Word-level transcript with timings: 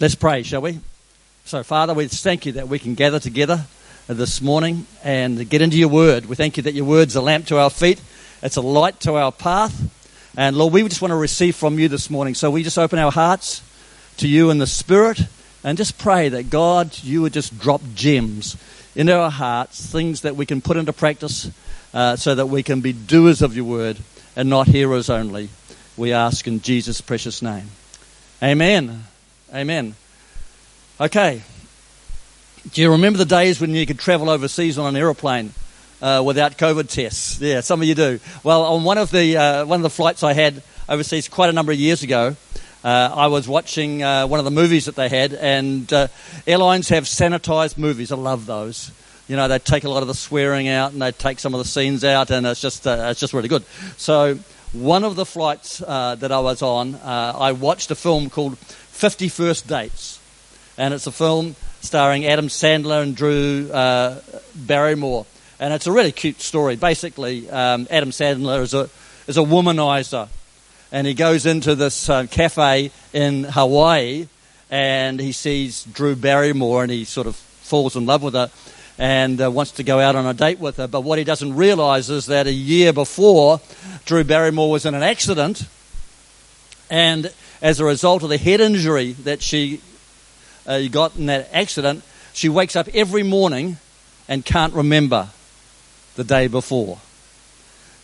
Let's 0.00 0.16
pray, 0.16 0.42
shall 0.42 0.60
we? 0.60 0.80
So, 1.44 1.62
Father, 1.62 1.94
we 1.94 2.08
thank 2.08 2.46
you 2.46 2.52
that 2.52 2.66
we 2.66 2.80
can 2.80 2.96
gather 2.96 3.20
together 3.20 3.64
this 4.08 4.40
morning 4.40 4.88
and 5.04 5.48
get 5.48 5.62
into 5.62 5.76
your 5.76 5.88
word. 5.88 6.26
We 6.26 6.34
thank 6.34 6.56
you 6.56 6.64
that 6.64 6.74
your 6.74 6.84
word's 6.84 7.14
a 7.14 7.20
lamp 7.20 7.46
to 7.46 7.58
our 7.58 7.70
feet, 7.70 8.00
it's 8.42 8.56
a 8.56 8.60
light 8.60 8.98
to 9.00 9.14
our 9.14 9.30
path. 9.30 9.72
And 10.36 10.56
Lord, 10.56 10.72
we 10.72 10.82
just 10.82 11.00
want 11.00 11.12
to 11.12 11.16
receive 11.16 11.54
from 11.54 11.78
you 11.78 11.86
this 11.88 12.10
morning. 12.10 12.34
So 12.34 12.50
we 12.50 12.64
just 12.64 12.76
open 12.76 12.98
our 12.98 13.12
hearts 13.12 13.62
to 14.16 14.26
you 14.26 14.50
in 14.50 14.58
the 14.58 14.66
Spirit 14.66 15.20
and 15.62 15.78
just 15.78 15.96
pray 15.96 16.28
that 16.28 16.50
God, 16.50 16.90
you 17.04 17.22
would 17.22 17.32
just 17.32 17.56
drop 17.60 17.80
gems 17.94 18.56
into 18.96 19.16
our 19.16 19.30
hearts, 19.30 19.86
things 19.86 20.22
that 20.22 20.34
we 20.34 20.44
can 20.44 20.60
put 20.60 20.76
into 20.76 20.92
practice 20.92 21.52
uh, 21.94 22.16
so 22.16 22.34
that 22.34 22.46
we 22.46 22.64
can 22.64 22.80
be 22.80 22.92
doers 22.92 23.42
of 23.42 23.54
your 23.54 23.64
word 23.64 23.98
and 24.34 24.50
not 24.50 24.66
hearers 24.66 25.08
only. 25.08 25.50
We 25.96 26.12
ask 26.12 26.48
in 26.48 26.62
Jesus' 26.62 27.00
precious 27.00 27.42
name. 27.42 27.68
Amen. 28.42 29.04
Amen. 29.54 29.94
Okay. 31.00 31.40
Do 32.72 32.82
you 32.82 32.90
remember 32.90 33.18
the 33.18 33.24
days 33.24 33.60
when 33.60 33.70
you 33.70 33.86
could 33.86 34.00
travel 34.00 34.28
overseas 34.28 34.78
on 34.78 34.88
an 34.88 35.00
aeroplane 35.00 35.52
uh, 36.02 36.24
without 36.26 36.58
COVID 36.58 36.88
tests? 36.88 37.40
Yeah, 37.40 37.60
some 37.60 37.80
of 37.80 37.86
you 37.86 37.94
do. 37.94 38.18
Well, 38.42 38.64
on 38.64 38.82
one 38.82 38.98
of 38.98 39.12
the 39.12 39.36
uh, 39.36 39.64
one 39.66 39.78
of 39.78 39.84
the 39.84 39.90
flights 39.90 40.24
I 40.24 40.32
had 40.32 40.60
overseas 40.88 41.28
quite 41.28 41.50
a 41.50 41.52
number 41.52 41.70
of 41.70 41.78
years 41.78 42.02
ago, 42.02 42.34
uh, 42.82 43.14
I 43.14 43.28
was 43.28 43.46
watching 43.46 44.02
uh, 44.02 44.26
one 44.26 44.40
of 44.40 44.44
the 44.44 44.50
movies 44.50 44.86
that 44.86 44.96
they 44.96 45.08
had, 45.08 45.32
and 45.34 45.92
uh, 45.92 46.08
airlines 46.48 46.88
have 46.88 47.04
sanitized 47.04 47.78
movies. 47.78 48.10
I 48.10 48.16
love 48.16 48.46
those. 48.46 48.90
You 49.28 49.36
know, 49.36 49.46
they 49.46 49.60
take 49.60 49.84
a 49.84 49.88
lot 49.88 50.02
of 50.02 50.08
the 50.08 50.14
swearing 50.14 50.66
out, 50.66 50.92
and 50.92 51.00
they 51.00 51.12
take 51.12 51.38
some 51.38 51.54
of 51.54 51.58
the 51.58 51.64
scenes 51.64 52.02
out, 52.02 52.32
and 52.32 52.44
it's 52.44 52.60
just 52.60 52.88
uh, 52.88 53.06
it's 53.10 53.20
just 53.20 53.32
really 53.32 53.48
good. 53.48 53.64
So, 53.98 54.36
one 54.72 55.04
of 55.04 55.14
the 55.14 55.24
flights 55.24 55.78
that 55.78 56.32
I 56.32 56.40
was 56.40 56.60
on, 56.60 56.96
I 57.04 57.52
watched 57.52 57.92
a 57.92 57.94
film 57.94 58.30
called 58.30 58.58
50 59.04 59.28
First 59.28 59.66
Dates. 59.66 60.18
And 60.78 60.94
it's 60.94 61.06
a 61.06 61.12
film 61.12 61.56
starring 61.82 62.24
Adam 62.24 62.48
Sandler 62.48 63.02
and 63.02 63.14
Drew 63.14 63.70
uh, 63.70 64.18
Barrymore. 64.54 65.26
And 65.60 65.74
it's 65.74 65.86
a 65.86 65.92
really 65.92 66.10
cute 66.10 66.40
story. 66.40 66.76
Basically, 66.76 67.50
um, 67.50 67.86
Adam 67.90 68.12
Sandler 68.12 68.62
is 68.62 68.72
a, 68.72 68.88
is 69.26 69.36
a 69.36 69.42
womanizer. 69.42 70.30
And 70.90 71.06
he 71.06 71.12
goes 71.12 71.44
into 71.44 71.74
this 71.74 72.08
uh, 72.08 72.24
cafe 72.30 72.92
in 73.12 73.44
Hawaii 73.44 74.26
and 74.70 75.20
he 75.20 75.32
sees 75.32 75.84
Drew 75.84 76.16
Barrymore 76.16 76.82
and 76.84 76.90
he 76.90 77.04
sort 77.04 77.26
of 77.26 77.36
falls 77.36 77.96
in 77.96 78.06
love 78.06 78.22
with 78.22 78.32
her 78.32 78.50
and 78.96 79.38
uh, 79.38 79.50
wants 79.50 79.72
to 79.72 79.82
go 79.82 80.00
out 80.00 80.16
on 80.16 80.24
a 80.24 80.32
date 80.32 80.60
with 80.60 80.78
her. 80.78 80.86
But 80.86 81.02
what 81.02 81.18
he 81.18 81.24
doesn't 81.24 81.54
realize 81.54 82.08
is 82.08 82.24
that 82.24 82.46
a 82.46 82.52
year 82.52 82.90
before, 82.94 83.60
Drew 84.06 84.24
Barrymore 84.24 84.70
was 84.70 84.86
in 84.86 84.94
an 84.94 85.02
accident 85.02 85.68
and 86.88 87.30
as 87.64 87.80
a 87.80 87.84
result 87.84 88.22
of 88.22 88.28
the 88.28 88.36
head 88.36 88.60
injury 88.60 89.12
that 89.12 89.40
she 89.40 89.80
uh, 90.66 90.82
got 90.88 91.16
in 91.16 91.26
that 91.26 91.48
accident, 91.50 92.04
she 92.34 92.46
wakes 92.46 92.76
up 92.76 92.86
every 92.92 93.22
morning 93.22 93.78
and 94.28 94.44
can't 94.44 94.74
remember 94.74 95.30
the 96.14 96.24
day 96.24 96.46
before. 96.46 96.98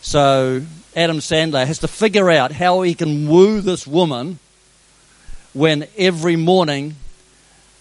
So 0.01 0.63
Adam 0.95 1.19
Sandler 1.19 1.67
has 1.67 1.77
to 1.79 1.87
figure 1.87 2.31
out 2.31 2.51
how 2.51 2.81
he 2.81 2.95
can 2.95 3.29
woo 3.29 3.61
this 3.61 3.85
woman 3.85 4.39
when 5.53 5.87
every 5.95 6.35
morning 6.35 6.95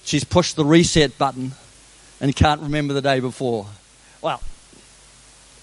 she's 0.05 0.23
pushed 0.23 0.57
the 0.57 0.67
reset 0.67 1.17
button 1.17 1.53
and 2.21 2.37
can't 2.37 2.61
remember 2.61 2.93
the 2.93 3.01
day 3.01 3.21
before. 3.21 3.67
Well, 4.21 4.43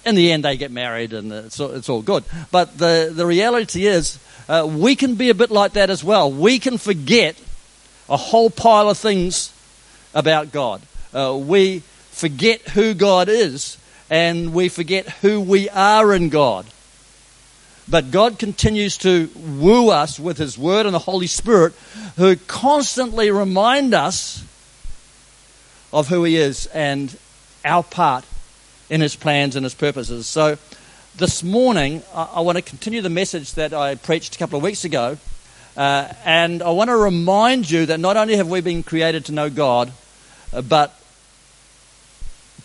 in 0.07 0.15
the 0.15 0.31
end, 0.31 0.45
they 0.45 0.57
get 0.57 0.71
married 0.71 1.13
and 1.13 1.31
it's, 1.31 1.59
it's 1.59 1.89
all 1.89 2.01
good. 2.01 2.23
But 2.51 2.77
the, 2.77 3.11
the 3.13 3.25
reality 3.25 3.85
is, 3.85 4.19
uh, 4.47 4.65
we 4.69 4.95
can 4.95 5.15
be 5.15 5.29
a 5.29 5.35
bit 5.35 5.51
like 5.51 5.73
that 5.73 5.89
as 5.89 6.03
well. 6.03 6.31
We 6.31 6.59
can 6.59 6.77
forget 6.77 7.39
a 8.09 8.17
whole 8.17 8.49
pile 8.49 8.89
of 8.89 8.97
things 8.97 9.51
about 10.13 10.51
God. 10.51 10.81
Uh, 11.13 11.37
we 11.37 11.79
forget 12.11 12.61
who 12.69 12.93
God 12.93 13.27
is 13.27 13.77
and 14.09 14.53
we 14.53 14.69
forget 14.69 15.09
who 15.21 15.41
we 15.41 15.69
are 15.69 16.13
in 16.13 16.29
God. 16.29 16.65
But 17.89 18.11
God 18.11 18.39
continues 18.39 18.97
to 18.99 19.29
woo 19.35 19.89
us 19.89 20.19
with 20.19 20.37
His 20.37 20.57
Word 20.57 20.85
and 20.85 20.95
the 20.95 20.99
Holy 20.99 21.27
Spirit, 21.27 21.73
who 22.17 22.35
constantly 22.35 23.31
remind 23.31 23.93
us 23.93 24.43
of 25.93 26.07
who 26.07 26.23
He 26.25 26.35
is 26.35 26.65
and 26.67 27.17
our 27.63 27.83
part 27.83 28.25
in 28.89 29.01
His 29.01 29.15
plans 29.15 29.55
and 29.55 29.63
His 29.63 29.73
purposes. 29.73 30.27
So, 30.27 30.57
this 31.17 31.43
morning, 31.43 32.03
I, 32.13 32.29
I, 32.35 32.41
want 32.41 32.57
to 32.57 32.61
continue 32.61 33.01
the 33.01 33.09
message 33.09 33.53
that 33.53 33.73
I 33.73 33.95
preached 33.95 34.35
a 34.35 34.39
couple 34.39 34.57
of 34.57 34.63
weeks 34.63 34.85
ago. 34.85 35.17
Uh, 35.75 36.11
and 36.25 36.61
I 36.61 36.69
want 36.71 36.89
to 36.89 36.97
remind 36.97 37.69
you 37.69 37.87
that 37.87 37.99
not 37.99 38.17
only 38.17 38.35
have 38.35 38.47
we 38.47 38.61
been 38.61 38.83
created 38.83 39.25
to 39.25 39.31
know 39.31 39.49
God, 39.49 39.91
uh, 40.53 40.61
but 40.61 40.99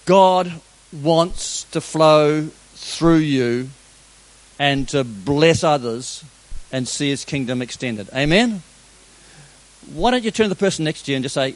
God 0.04 0.52
wants 0.92 1.64
to 1.64 1.80
flow 1.80 2.48
through 2.74 3.16
you 3.16 3.70
and 4.58 4.88
to 4.88 5.04
bless 5.04 5.64
others 5.64 6.24
and 6.70 6.88
see 6.88 7.10
his 7.10 7.24
kingdom 7.24 7.62
extended. 7.62 8.08
Amen? 8.14 8.62
Why 9.92 10.10
don't 10.10 10.24
you 10.24 10.30
turn 10.30 10.44
to 10.44 10.48
the 10.48 10.54
person 10.54 10.84
next 10.84 11.02
to 11.02 11.12
you 11.12 11.16
and 11.16 11.22
just 11.22 11.34
say, 11.34 11.54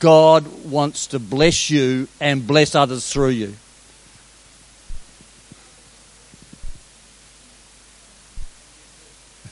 God 0.00 0.64
wants 0.64 1.08
to 1.08 1.18
bless 1.18 1.70
you 1.70 2.08
and 2.20 2.46
bless 2.46 2.74
others 2.74 3.10
through 3.10 3.30
you? 3.30 3.54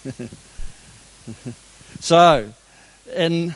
so, 2.01 2.53
in 3.15 3.55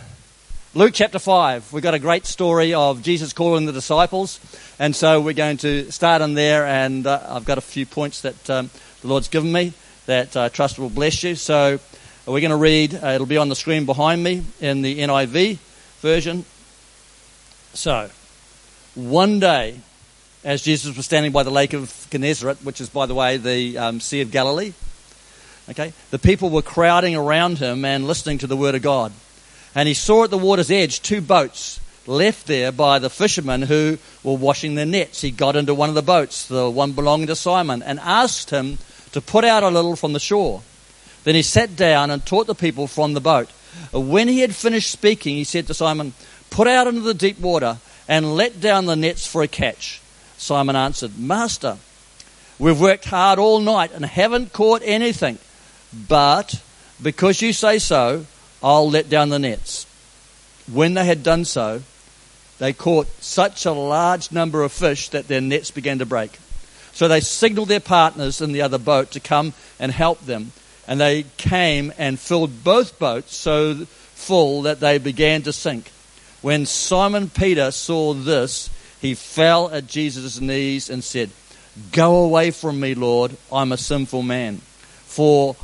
Luke 0.75 0.93
chapter 0.95 1.19
5, 1.19 1.73
we've 1.73 1.83
got 1.83 1.95
a 1.95 1.99
great 1.99 2.27
story 2.27 2.75
of 2.75 3.03
Jesus 3.03 3.33
calling 3.33 3.67
the 3.67 3.73
disciples. 3.73 4.41
And 4.79 4.95
so 4.97 5.21
we're 5.21 5.35
going 5.35 5.59
to 5.59 5.91
start 5.93 6.23
in 6.23 6.35
there, 6.35 6.67
and 6.67 7.07
uh, 7.07 7.21
I've 7.29 7.45
got 7.45 7.59
a 7.59 7.61
few 7.61 7.87
points 7.87 8.23
that 8.23 8.51
um, 8.51 8.71
the 9.03 9.09
Lord's 9.09 9.29
given 9.29 9.53
me 9.53 9.73
that 10.07 10.37
I 10.37 10.49
trust 10.49 10.79
will 10.79 10.91
bless 10.91 11.23
you. 11.23 11.37
So 11.37 11.79
we're 12.27 12.41
going 12.41 12.51
to 12.51 12.57
read, 12.57 12.95
uh, 12.95 13.09
it'll 13.09 13.27
be 13.27 13.37
on 13.37 13.49
the 13.49 13.57
screen 13.57 13.87
behind 13.87 14.23
me 14.23 14.43
in 14.61 14.83
the 14.83 15.01
NIV 15.01 15.59
version. 16.01 16.45
So, 17.75 18.11
one 18.97 19.39
day, 19.39 19.81
as 20.43 20.63
Jesus 20.63 20.97
was 20.97 21.07
standing 21.07 21.31
by 21.31 21.45
the 21.45 21.51
lake 21.51 21.75
of 21.75 22.09
Gennesaret, 22.11 22.65
which 22.65 22.81
is, 22.81 22.89
by 22.89 23.07
the 23.07 23.15
way, 23.15 23.37
the 23.37 23.79
um, 23.79 24.01
Sea 24.01 24.23
of 24.23 24.33
Galilee, 24.33 24.73
Okay? 25.71 25.93
The 26.11 26.19
people 26.19 26.51
were 26.51 26.63
crowding 26.63 27.15
around 27.15 27.59
him 27.59 27.85
and 27.85 28.07
listening 28.07 28.39
to 28.39 28.47
the 28.47 28.57
word 28.57 28.75
of 28.75 28.83
God. 28.83 29.13
And 29.75 29.87
he 29.87 29.95
saw 29.95 30.25
at 30.25 30.31
the 30.31 30.39
water's 30.39 30.71
edge 30.71 31.01
two 31.01 31.21
boats 31.21 31.81
left 32.07 32.47
there 32.47 32.73
by 32.73 32.99
the 32.99 33.11
fishermen 33.11 33.63
who 33.63 33.99
were 34.25 34.37
washing 34.37 34.75
their 34.75 34.87
nets. 34.87 35.21
He 35.21 35.31
got 35.31 35.55
into 35.55 35.75
one 35.75 35.89
of 35.89 35.95
the 35.95 36.03
boats, 36.03 36.47
the 36.49 36.69
one 36.69 36.93
belonging 36.93 37.29
to 37.29 37.37
Simon, 37.37 37.83
and 37.83 38.01
asked 38.01 38.51
him 38.51 38.79
to 39.13 39.21
put 39.21 39.45
out 39.45 39.63
a 39.63 39.69
little 39.69 39.97
from 39.97 40.13
the 40.13 40.21
shore. 40.21 40.63
Then 41.25 41.35
he 41.35 41.43
sat 41.43 41.77
down 41.77 42.11
and 42.11 42.25
taught 42.25 42.47
the 42.47 42.55
people 42.55 42.87
from 42.87 43.15
the 43.15 43.21
boat. 43.21 43.51
When 43.93 44.29
he 44.29 44.41
had 44.41 44.55
finished 44.55 44.91
speaking, 44.91 45.37
he 45.37 45.45
said 45.45 45.67
to 45.69 45.75
Simon, 45.75 46.15
Put 46.51 46.67
out 46.67 46.89
into 46.89 47.03
the 47.03 47.15
deep 47.15 47.39
water 47.39 47.79
and 48.09 48.35
let 48.35 48.61
down 48.61 48.87
the 48.87 48.97
nets 48.97 49.27
for 49.27 49.43
a 49.43 49.49
catch. 49.49 50.01
Simon 50.37 50.75
answered, 50.75 51.19
Master, 51.19 51.77
we've 52.59 52.81
worked 52.81 53.05
hard 53.05 53.39
all 53.39 53.61
night 53.61 53.93
and 53.93 54.05
haven't 54.05 54.53
caught 54.53 54.83
anything. 54.85 55.39
But 55.93 56.63
because 57.03 57.43
you 57.43 57.53
say 57.53 57.79
so, 57.79 58.27
I'll 58.63 58.91
let 58.91 59.09
down 59.09 59.31
the 59.31 59.39
nets. 59.39 59.87
When 60.71 60.95
they 60.95 61.05
had 61.05 61.23
done 61.23 61.45
so, 61.45 61.83
they 62.59 62.73
caught 62.73 63.09
such 63.23 63.65
a 63.65 63.73
large 63.73 64.31
number 64.31 64.63
of 64.63 64.73
fish 64.73 65.09
that 65.09 65.29
their 65.29 65.41
nets 65.41 65.71
began 65.71 65.99
to 65.99 66.07
break. 66.07 66.39
So 66.93 67.09
they 67.09 67.21
signaled 67.21 67.69
their 67.69 67.81
partners 67.81 68.41
in 68.41 68.53
the 68.53 68.63
other 68.63 68.79
boat 68.79 69.13
to 69.13 69.21
come 69.21 69.55
and 69.79 69.91
help 69.91 70.21
them. 70.27 70.53
And 70.87 71.01
they 71.01 71.25
came 71.39 71.93
and 71.97 72.19
filled 72.19 72.63
both 72.63 72.99
boats 72.99 73.35
so 73.35 73.87
full 74.15 74.63
that 74.63 74.81
they 74.81 74.99
began 74.99 75.43
to 75.43 75.53
sink. 75.53 75.91
When 76.43 76.67
Simon 76.67 77.31
Peter 77.31 77.71
saw 77.71 78.13
this, 78.13 78.69
he 79.01 79.15
fell 79.15 79.71
at 79.71 79.87
Jesus' 79.87 80.41
knees 80.41 80.91
and 80.91 81.03
said, 81.03 81.31
Go 81.93 82.25
away 82.25 82.51
from 82.51 82.81
me, 82.81 82.95
Lord, 82.95 83.37
I'm 83.51 83.73
a 83.73 83.77
sinful 83.77 84.23
man. 84.23 84.57
For 85.07 85.57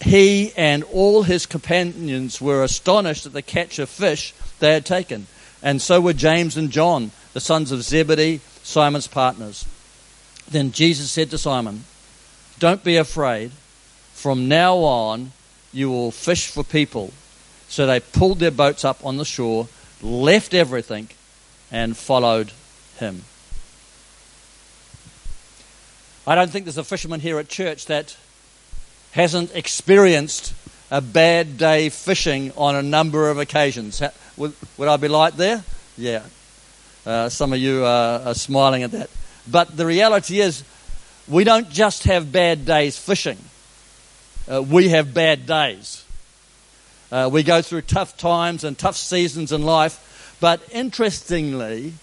he 0.00 0.52
and 0.56 0.84
all 0.84 1.22
his 1.22 1.46
companions 1.46 2.40
were 2.40 2.62
astonished 2.62 3.26
at 3.26 3.32
the 3.32 3.42
catch 3.42 3.78
of 3.78 3.88
fish 3.88 4.32
they 4.60 4.72
had 4.72 4.86
taken. 4.86 5.26
And 5.62 5.82
so 5.82 6.00
were 6.00 6.12
James 6.12 6.56
and 6.56 6.70
John, 6.70 7.10
the 7.32 7.40
sons 7.40 7.72
of 7.72 7.82
Zebedee, 7.82 8.40
Simon's 8.62 9.08
partners. 9.08 9.66
Then 10.48 10.72
Jesus 10.72 11.10
said 11.10 11.30
to 11.30 11.38
Simon, 11.38 11.84
Don't 12.58 12.84
be 12.84 12.96
afraid. 12.96 13.50
From 14.14 14.48
now 14.48 14.76
on, 14.76 15.32
you 15.72 15.90
will 15.90 16.10
fish 16.10 16.48
for 16.48 16.64
people. 16.64 17.12
So 17.68 17.86
they 17.86 18.00
pulled 18.00 18.38
their 18.38 18.50
boats 18.50 18.84
up 18.84 19.04
on 19.04 19.16
the 19.16 19.24
shore, 19.24 19.68
left 20.00 20.54
everything, 20.54 21.08
and 21.70 21.96
followed 21.96 22.52
him. 22.98 23.24
I 26.26 26.34
don't 26.34 26.50
think 26.50 26.66
there's 26.66 26.78
a 26.78 26.84
fisherman 26.84 27.20
here 27.20 27.38
at 27.38 27.48
church 27.48 27.86
that 27.86 28.16
hasn't 29.12 29.54
experienced 29.54 30.54
a 30.90 31.00
bad 31.00 31.58
day 31.58 31.88
fishing 31.88 32.52
on 32.56 32.74
a 32.74 32.82
number 32.82 33.30
of 33.30 33.38
occasions. 33.38 34.02
Would, 34.36 34.54
would 34.76 34.88
I 34.88 34.96
be 34.96 35.08
light 35.08 35.36
there? 35.36 35.64
Yeah. 35.96 36.22
Uh, 37.04 37.28
some 37.28 37.52
of 37.52 37.58
you 37.58 37.84
are, 37.84 38.20
are 38.20 38.34
smiling 38.34 38.82
at 38.82 38.92
that. 38.92 39.10
But 39.50 39.76
the 39.76 39.86
reality 39.86 40.40
is, 40.40 40.62
we 41.26 41.44
don't 41.44 41.70
just 41.70 42.04
have 42.04 42.32
bad 42.32 42.64
days 42.64 42.98
fishing, 42.98 43.38
uh, 44.50 44.62
we 44.62 44.88
have 44.90 45.12
bad 45.12 45.46
days. 45.46 46.04
Uh, 47.10 47.28
we 47.32 47.42
go 47.42 47.62
through 47.62 47.80
tough 47.82 48.18
times 48.18 48.64
and 48.64 48.76
tough 48.76 48.96
seasons 48.96 49.50
in 49.50 49.62
life. 49.62 50.36
But 50.40 50.60
interestingly, 50.70 51.94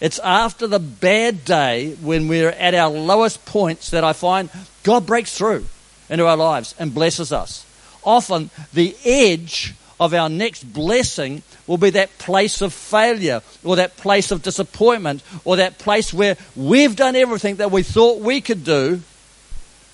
it's 0.00 0.18
after 0.18 0.66
the 0.66 0.78
bad 0.78 1.44
day 1.46 1.94
when 1.94 2.28
we're 2.28 2.50
at 2.50 2.74
our 2.74 2.90
lowest 2.90 3.46
points 3.46 3.90
that 3.90 4.04
I 4.04 4.12
find 4.12 4.50
God 4.82 5.06
breaks 5.06 5.36
through 5.36 5.64
into 6.08 6.26
our 6.26 6.36
lives 6.36 6.74
and 6.78 6.94
blesses 6.94 7.32
us. 7.32 7.66
Often, 8.04 8.50
the 8.72 8.96
edge 9.04 9.74
of 9.98 10.12
our 10.12 10.28
next 10.28 10.64
blessing 10.64 11.42
will 11.66 11.78
be 11.78 11.90
that 11.90 12.18
place 12.18 12.60
of 12.60 12.72
failure 12.72 13.42
or 13.62 13.76
that 13.76 13.96
place 13.96 14.30
of 14.30 14.42
disappointment 14.42 15.22
or 15.44 15.56
that 15.56 15.78
place 15.78 16.12
where 16.12 16.36
we've 16.56 16.96
done 16.96 17.16
everything 17.16 17.56
that 17.56 17.70
we 17.70 17.82
thought 17.82 18.20
we 18.20 18.40
could 18.40 18.64
do 18.64 19.00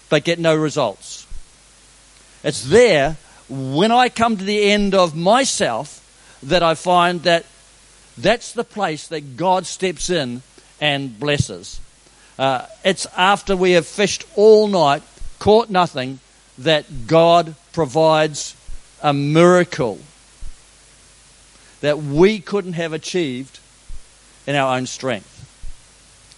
but 0.08 0.24
get 0.24 0.38
no 0.38 0.56
results. 0.56 1.26
It's 2.42 2.64
there 2.64 3.16
when 3.48 3.92
I 3.92 4.08
come 4.08 4.36
to 4.36 4.44
the 4.44 4.70
end 4.70 4.94
of 4.94 5.14
myself 5.14 5.96
that 6.42 6.62
I 6.62 6.74
find 6.74 7.22
that 7.22 7.44
that's 8.16 8.52
the 8.52 8.64
place 8.64 9.08
that 9.08 9.36
God 9.36 9.66
steps 9.66 10.10
in 10.10 10.42
and 10.80 11.18
blesses. 11.18 11.80
Uh, 12.38 12.64
it's 12.84 13.06
after 13.16 13.54
we 13.54 13.72
have 13.72 13.86
fished 13.86 14.24
all 14.34 14.66
night, 14.66 15.02
caught 15.40 15.68
nothing, 15.68 16.20
that 16.58 17.08
God 17.08 17.56
provides 17.72 18.54
a 19.02 19.12
miracle 19.12 19.98
that 21.80 21.98
we 21.98 22.38
couldn't 22.38 22.74
have 22.74 22.92
achieved 22.92 23.58
in 24.46 24.54
our 24.54 24.76
own 24.76 24.86
strength. 24.86 25.26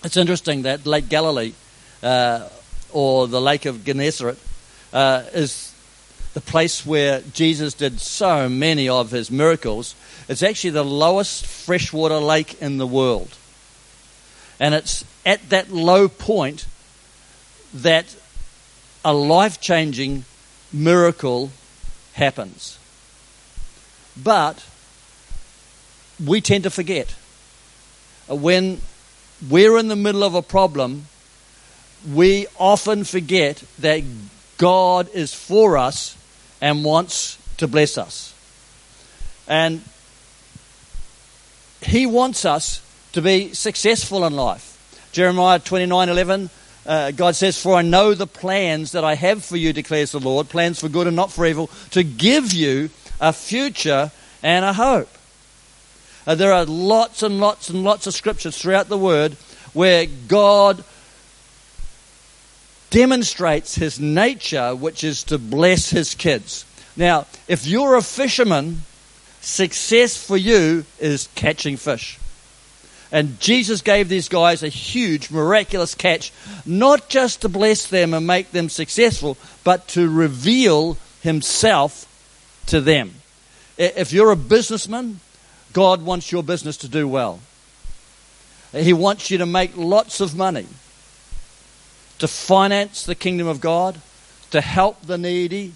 It's 0.04 0.16
interesting 0.16 0.62
that 0.62 0.87
Lake 0.87 1.08
Galilee, 1.08 1.52
uh, 2.02 2.49
or 2.93 3.28
the 3.28 3.40
Lake 3.40 3.66
of 3.66 3.84
Gennesaret, 3.84 4.38
uh, 4.93 5.25
is 5.34 5.75
the 6.34 6.40
place 6.40 6.87
where 6.87 7.20
Jesus 7.32 7.75
did 7.75 8.00
so 8.00 8.48
many 8.48 8.88
of 8.88 9.10
his 9.10 9.31
miracles, 9.31 9.94
it's 10.28 10.43
actually 10.43 10.70
the 10.70 10.84
lowest 10.84 11.44
freshwater 11.44 12.19
lake 12.19 12.60
in 12.62 12.78
the 12.78 12.87
world. 12.87 13.37
And 14.58 14.75
it's 14.75 15.05
at 15.26 15.50
that 15.50 15.70
low 15.70 16.08
point 16.08 16.66
that 17.75 18.14
a 19.04 19.12
life 19.12 19.60
changing 19.60 20.25
miracle 20.72 21.50
happens. 22.14 22.78
But 24.16 24.64
we 26.25 26.40
tend 26.40 26.64
to 26.64 26.70
forget. 26.70 27.14
Uh, 28.31 28.37
when 28.37 28.81
we're 29.49 29.78
in 29.78 29.88
the 29.88 29.96
middle 29.96 30.22
of 30.22 30.34
a 30.34 30.43
problem, 30.43 31.06
we 32.10 32.46
often 32.58 33.04
forget 33.04 33.62
that 33.78 34.02
God 34.58 35.08
is 35.12 35.34
for 35.34 35.76
us 35.76 36.16
and 36.60 36.84
wants 36.84 37.38
to 37.56 37.66
bless 37.66 37.98
us. 37.98 38.34
And 39.48 39.82
He 41.82 42.06
wants 42.06 42.44
us 42.44 42.81
to 43.12 43.22
be 43.22 43.52
successful 43.52 44.25
in 44.25 44.34
life. 44.34 44.69
Jeremiah 45.12 45.58
29 45.58 46.08
11, 46.08 46.50
uh, 46.87 47.11
God 47.12 47.37
says, 47.37 47.61
For 47.61 47.76
I 47.76 47.82
know 47.82 48.14
the 48.14 48.26
plans 48.26 48.93
that 48.93 49.05
I 49.05 49.14
have 49.14 49.44
for 49.44 49.56
you, 49.56 49.73
declares 49.73 50.12
the 50.12 50.20
Lord, 50.20 50.49
plans 50.49 50.81
for 50.81 50.88
good 50.88 51.06
and 51.06 51.17
not 51.17 51.32
for 51.32 51.46
evil, 51.46 51.70
to 51.90 52.02
give 52.02 52.52
you 52.52 52.90
a 53.20 53.32
future 53.32 54.11
and 54.43 54.64
a 54.64 54.73
hope. 54.73 55.08
Uh, 56.26 56.34
there 56.34 56.52
are 56.52 56.64
lots 56.64 57.23
and 57.23 57.40
lots 57.40 57.69
and 57.69 57.82
lots 57.84 58.06
of 58.06 58.14
scriptures 58.14 58.56
throughout 58.56 58.88
the 58.88 58.99
Word 58.99 59.32
where 59.73 60.06
God 60.29 60.84
demonstrates 62.90 63.75
his 63.75 63.99
nature, 63.99 64.75
which 64.75 65.02
is 65.02 65.25
to 65.25 65.38
bless 65.38 65.90
his 65.90 66.14
kids. 66.14 66.64
Now, 66.96 67.26
if 67.49 67.67
you're 67.67 67.96
a 67.96 68.02
fisherman, 68.02 68.82
success 69.40 70.17
for 70.17 70.37
you 70.37 70.84
is 71.00 71.29
catching 71.34 71.76
fish. 71.76 72.19
And 73.12 73.38
Jesus 73.38 73.82
gave 73.82 74.09
these 74.09 74.31
guys 74.31 74.62
a 74.62 74.69
huge, 74.69 75.31
miraculous 75.31 75.94
catch, 75.94 76.32
not 76.64 77.11
just 77.11 77.43
to 77.43 77.49
bless 77.50 77.87
them 77.87 78.14
and 78.14 78.26
make 78.26 78.53
them 78.53 78.70
successful, 78.70 79.37
but 79.62 79.87
to 79.88 80.09
reveal 80.09 80.97
himself 81.20 82.06
to 82.67 82.81
them. 82.81 83.14
If 83.76 84.12
you're 84.12 84.31
a 84.31 84.37
businessman, 84.37 85.20
God 85.75 86.03
wants 86.03 86.32
your 86.32 86.43
business 86.43 86.79
to 86.79 86.88
do 86.88 87.06
well. 87.06 87.41
He 88.73 88.94
wants 88.94 89.31
you 89.31 89.38
to 89.38 89.47
make 89.47 89.76
lots 89.76 90.20
of 90.20 90.35
money 90.35 90.67
to 92.19 92.29
finance 92.29 93.05
the 93.05 93.17
kingdom 93.17 93.49
of 93.49 93.61
God, 93.61 94.00
to 94.53 94.61
help 94.61 95.03
the 95.03 95.19
needy. 95.19 95.73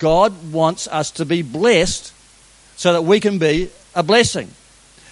God 0.00 0.52
wants 0.52 0.88
us 0.88 1.12
to 1.12 1.24
be 1.24 1.40
blessed 1.40 2.12
so 2.76 2.92
that 2.92 3.02
we 3.02 3.20
can 3.20 3.38
be 3.38 3.70
a 3.94 4.02
blessing. 4.02 4.50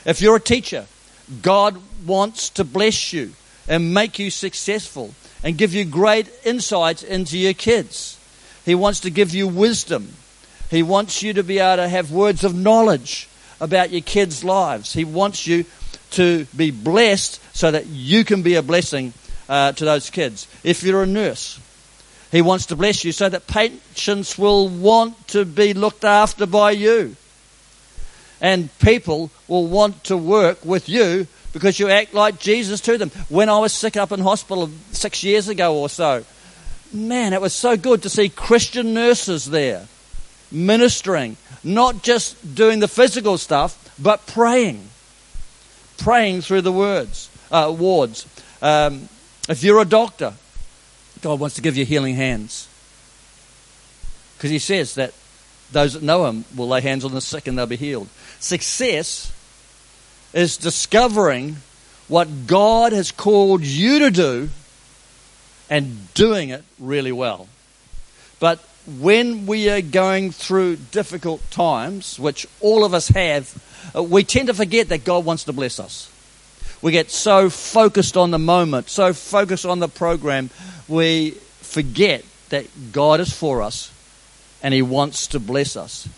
If 0.04 0.20
you're 0.20 0.36
a 0.36 0.40
teacher, 0.40 0.86
God 1.42 1.80
wants 2.06 2.50
to 2.50 2.64
bless 2.64 3.12
you 3.12 3.32
and 3.68 3.92
make 3.92 4.18
you 4.18 4.30
successful 4.30 5.14
and 5.42 5.58
give 5.58 5.74
you 5.74 5.84
great 5.84 6.30
insights 6.44 7.02
into 7.02 7.38
your 7.38 7.54
kids. 7.54 8.18
He 8.64 8.74
wants 8.74 9.00
to 9.00 9.10
give 9.10 9.34
you 9.34 9.46
wisdom. 9.48 10.14
He 10.70 10.82
wants 10.82 11.22
you 11.22 11.32
to 11.34 11.42
be 11.42 11.58
able 11.58 11.82
to 11.82 11.88
have 11.88 12.10
words 12.10 12.44
of 12.44 12.54
knowledge 12.54 13.28
about 13.60 13.90
your 13.90 14.00
kids' 14.00 14.44
lives. 14.44 14.92
He 14.92 15.04
wants 15.04 15.46
you 15.46 15.64
to 16.12 16.46
be 16.56 16.70
blessed 16.70 17.40
so 17.54 17.70
that 17.70 17.86
you 17.86 18.24
can 18.24 18.42
be 18.42 18.54
a 18.54 18.62
blessing 18.62 19.12
uh, 19.48 19.72
to 19.72 19.84
those 19.84 20.10
kids. 20.10 20.48
If 20.64 20.82
you're 20.82 21.02
a 21.02 21.06
nurse, 21.06 21.60
He 22.32 22.42
wants 22.42 22.66
to 22.66 22.76
bless 22.76 23.04
you 23.04 23.12
so 23.12 23.28
that 23.28 23.46
patients 23.46 24.38
will 24.38 24.68
want 24.68 25.28
to 25.28 25.44
be 25.44 25.74
looked 25.74 26.04
after 26.04 26.46
by 26.46 26.72
you. 26.72 27.16
And 28.40 28.76
people 28.78 29.30
will 29.48 29.66
want 29.66 30.04
to 30.04 30.16
work 30.16 30.64
with 30.64 30.88
you 30.88 31.26
because 31.52 31.78
you 31.78 31.88
act 31.88 32.12
like 32.12 32.38
Jesus 32.38 32.80
to 32.82 32.98
them. 32.98 33.10
When 33.28 33.48
I 33.48 33.58
was 33.58 33.72
sick 33.72 33.96
up 33.96 34.12
in 34.12 34.20
hospital 34.20 34.70
six 34.92 35.24
years 35.24 35.48
ago 35.48 35.76
or 35.76 35.88
so, 35.88 36.24
man, 36.92 37.32
it 37.32 37.40
was 37.40 37.54
so 37.54 37.76
good 37.76 38.02
to 38.02 38.10
see 38.10 38.28
Christian 38.28 38.92
nurses 38.92 39.46
there 39.46 39.86
ministering, 40.50 41.36
not 41.64 42.02
just 42.02 42.54
doing 42.54 42.80
the 42.80 42.88
physical 42.88 43.38
stuff, 43.38 43.94
but 43.98 44.26
praying, 44.26 44.88
praying 45.98 46.42
through 46.42 46.62
the 46.62 46.72
words, 46.72 47.30
uh, 47.50 47.74
wards. 47.76 48.26
Um, 48.62 49.08
if 49.48 49.62
you're 49.62 49.80
a 49.80 49.84
doctor, 49.86 50.34
God 51.22 51.40
wants 51.40 51.56
to 51.56 51.62
give 51.62 51.76
you 51.76 51.84
healing 51.84 52.14
hands. 52.14 52.68
Because 54.36 54.50
He 54.50 54.58
says 54.58 54.94
that 54.96 55.12
those 55.72 55.94
that 55.94 56.02
know 56.02 56.26
Him 56.26 56.44
will 56.54 56.68
lay 56.68 56.80
hands 56.80 57.04
on 57.04 57.12
the 57.12 57.20
sick 57.20 57.46
and 57.46 57.58
they'll 57.58 57.66
be 57.66 57.76
healed. 57.76 58.08
Success 58.38 59.32
is 60.32 60.56
discovering 60.56 61.56
what 62.08 62.46
God 62.46 62.92
has 62.92 63.10
called 63.10 63.62
you 63.62 64.00
to 64.00 64.10
do 64.10 64.48
and 65.68 66.12
doing 66.14 66.50
it 66.50 66.64
really 66.78 67.12
well. 67.12 67.48
But 68.38 68.60
when 69.00 69.46
we 69.46 69.68
are 69.70 69.80
going 69.80 70.30
through 70.30 70.76
difficult 70.76 71.50
times, 71.50 72.18
which 72.18 72.46
all 72.60 72.84
of 72.84 72.94
us 72.94 73.08
have, 73.08 73.90
uh, 73.94 74.02
we 74.02 74.22
tend 74.22 74.46
to 74.48 74.54
forget 74.54 74.88
that 74.90 75.04
God 75.04 75.24
wants 75.24 75.44
to 75.44 75.52
bless 75.52 75.80
us. 75.80 76.12
We 76.82 76.92
get 76.92 77.10
so 77.10 77.50
focused 77.50 78.16
on 78.16 78.30
the 78.30 78.38
moment, 78.38 78.88
so 78.88 79.12
focused 79.12 79.66
on 79.66 79.80
the 79.80 79.88
program, 79.88 80.50
we 80.86 81.30
forget 81.62 82.24
that 82.50 82.66
God 82.92 83.18
is 83.18 83.32
for 83.32 83.62
us 83.62 83.90
and 84.66 84.74
He 84.74 84.82
wants 84.82 85.28
to 85.28 85.38
bless 85.38 85.76
us. 85.76 86.08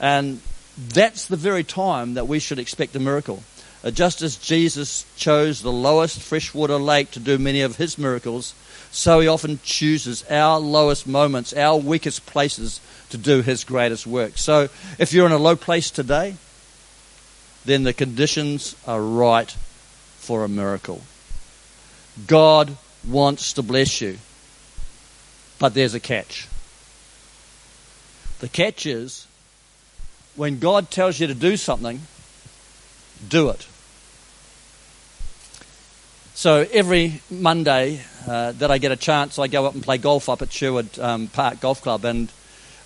And 0.00 0.40
that's 0.78 1.26
the 1.26 1.36
very 1.36 1.62
time 1.62 2.14
that 2.14 2.26
we 2.26 2.38
should 2.38 2.58
expect 2.58 2.96
a 2.96 2.98
miracle. 2.98 3.42
Uh, 3.84 3.90
just 3.90 4.22
as 4.22 4.36
Jesus 4.36 5.04
chose 5.18 5.60
the 5.60 5.70
lowest 5.70 6.22
freshwater 6.22 6.78
lake 6.78 7.10
to 7.10 7.20
do 7.20 7.36
many 7.36 7.60
of 7.60 7.76
his 7.76 7.98
miracles, 7.98 8.54
so 8.90 9.20
he 9.20 9.28
often 9.28 9.60
chooses 9.62 10.24
our 10.30 10.58
lowest 10.58 11.06
moments, 11.06 11.52
our 11.52 11.76
weakest 11.76 12.24
places 12.24 12.80
to 13.10 13.18
do 13.18 13.42
his 13.42 13.62
greatest 13.62 14.06
work. 14.06 14.38
So 14.38 14.70
if 14.98 15.12
you're 15.12 15.26
in 15.26 15.32
a 15.32 15.36
low 15.36 15.54
place 15.54 15.90
today, 15.90 16.36
then 17.66 17.82
the 17.82 17.92
conditions 17.92 18.74
are 18.86 19.02
right 19.02 19.50
for 20.16 20.44
a 20.44 20.48
miracle. 20.48 21.02
God 22.26 22.74
wants 23.06 23.52
to 23.52 23.62
bless 23.62 24.00
you. 24.00 24.16
But 25.58 25.74
there's 25.74 25.92
a 25.92 26.00
catch. 26.00 26.48
The 28.40 28.48
catch 28.48 28.86
is 28.86 29.26
when 30.36 30.58
God 30.58 30.90
tells 30.90 31.18
you 31.18 31.26
to 31.26 31.34
do 31.34 31.56
something, 31.56 32.00
do 33.28 33.50
it. 33.50 33.66
So 36.34 36.64
every 36.72 37.20
Monday 37.28 38.00
uh, 38.28 38.52
that 38.52 38.70
I 38.70 38.78
get 38.78 38.92
a 38.92 38.96
chance, 38.96 39.40
I 39.40 39.48
go 39.48 39.66
up 39.66 39.74
and 39.74 39.82
play 39.82 39.98
golf 39.98 40.28
up 40.28 40.40
at 40.40 40.52
Sherwood 40.52 40.96
um, 41.00 41.26
Park 41.26 41.58
Golf 41.58 41.82
Club. 41.82 42.04
And 42.04 42.30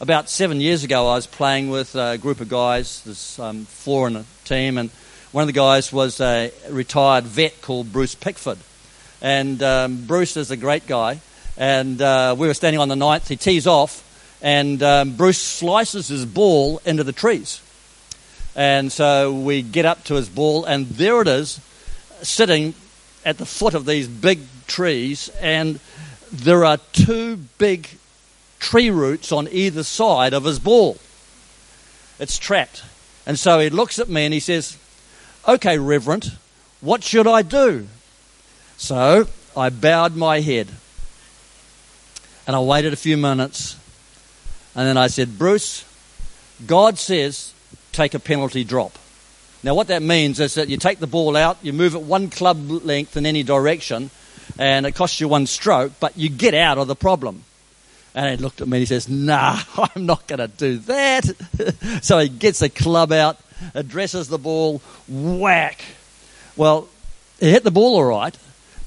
about 0.00 0.30
seven 0.30 0.58
years 0.58 0.84
ago, 0.84 1.06
I 1.06 1.16
was 1.16 1.26
playing 1.26 1.68
with 1.68 1.94
a 1.94 2.16
group 2.16 2.40
of 2.40 2.48
guys. 2.48 3.02
There's 3.02 3.38
um, 3.38 3.66
four 3.66 4.08
in 4.08 4.16
a 4.16 4.24
team, 4.46 4.78
and 4.78 4.88
one 5.32 5.42
of 5.42 5.48
the 5.48 5.52
guys 5.52 5.92
was 5.92 6.18
a 6.18 6.50
retired 6.70 7.24
vet 7.24 7.60
called 7.60 7.92
Bruce 7.92 8.14
Pickford. 8.14 8.56
And 9.20 9.62
um, 9.62 10.06
Bruce 10.06 10.38
is 10.38 10.50
a 10.50 10.56
great 10.56 10.86
guy. 10.86 11.20
And 11.58 12.00
uh, 12.00 12.34
we 12.38 12.46
were 12.46 12.54
standing 12.54 12.80
on 12.80 12.88
the 12.88 12.96
ninth. 12.96 13.28
He 13.28 13.36
tees 13.36 13.66
off, 13.66 14.02
and 14.42 14.82
um, 14.82 15.16
Bruce 15.16 15.38
slices 15.38 16.08
his 16.08 16.26
ball 16.26 16.82
into 16.84 17.04
the 17.04 17.12
trees. 17.12 17.62
And 18.56 18.90
so 18.92 19.32
we 19.32 19.62
get 19.62 19.86
up 19.86 20.04
to 20.04 20.14
his 20.14 20.28
ball, 20.28 20.64
and 20.64 20.86
there 20.88 21.22
it 21.22 21.28
is, 21.28 21.60
sitting 22.22 22.74
at 23.24 23.38
the 23.38 23.46
foot 23.46 23.74
of 23.74 23.86
these 23.86 24.08
big 24.08 24.40
trees. 24.66 25.30
And 25.40 25.78
there 26.32 26.64
are 26.64 26.78
two 26.92 27.36
big 27.56 27.88
tree 28.58 28.90
roots 28.90 29.30
on 29.30 29.48
either 29.50 29.84
side 29.84 30.34
of 30.34 30.44
his 30.44 30.58
ball. 30.58 30.98
It's 32.18 32.36
trapped. 32.36 32.82
And 33.24 33.38
so 33.38 33.60
he 33.60 33.70
looks 33.70 33.98
at 33.98 34.08
me 34.08 34.24
and 34.24 34.34
he 34.34 34.40
says, 34.40 34.76
Okay, 35.46 35.78
Reverend, 35.78 36.36
what 36.80 37.02
should 37.02 37.26
I 37.26 37.42
do? 37.42 37.86
So 38.76 39.28
I 39.56 39.70
bowed 39.70 40.16
my 40.16 40.40
head 40.40 40.68
and 42.46 42.56
I 42.56 42.60
waited 42.60 42.92
a 42.92 42.96
few 42.96 43.16
minutes 43.16 43.76
and 44.74 44.86
then 44.86 44.96
I 44.96 45.08
said, 45.08 45.38
Bruce, 45.38 45.84
God 46.66 46.98
says 46.98 47.52
take 47.92 48.14
a 48.14 48.18
penalty 48.18 48.64
drop. 48.64 48.98
Now, 49.62 49.74
what 49.74 49.88
that 49.88 50.02
means 50.02 50.40
is 50.40 50.54
that 50.54 50.68
you 50.68 50.76
take 50.76 50.98
the 50.98 51.06
ball 51.06 51.36
out, 51.36 51.58
you 51.62 51.72
move 51.72 51.94
it 51.94 52.02
one 52.02 52.30
club 52.30 52.68
length 52.68 53.16
in 53.16 53.26
any 53.26 53.42
direction, 53.42 54.10
and 54.58 54.86
it 54.86 54.92
costs 54.92 55.20
you 55.20 55.28
one 55.28 55.46
stroke, 55.46 55.92
but 56.00 56.16
you 56.16 56.28
get 56.28 56.54
out 56.54 56.78
of 56.78 56.88
the 56.88 56.96
problem. 56.96 57.44
And 58.14 58.28
he 58.28 58.42
looked 58.42 58.60
at 58.60 58.68
me 58.68 58.78
and 58.78 58.82
he 58.82 58.86
says, 58.86 59.08
Nah, 59.08 59.60
I'm 59.94 60.04
not 60.04 60.26
going 60.26 60.40
to 60.40 60.48
do 60.48 60.78
that. 60.78 61.24
so 62.02 62.18
he 62.18 62.28
gets 62.28 62.58
the 62.58 62.68
club 62.68 63.12
out, 63.12 63.38
addresses 63.74 64.28
the 64.28 64.38
ball, 64.38 64.82
whack. 65.08 65.84
Well, 66.56 66.88
he 67.40 67.50
hit 67.50 67.64
the 67.64 67.70
ball 67.70 67.96
all 67.96 68.04
right, 68.04 68.36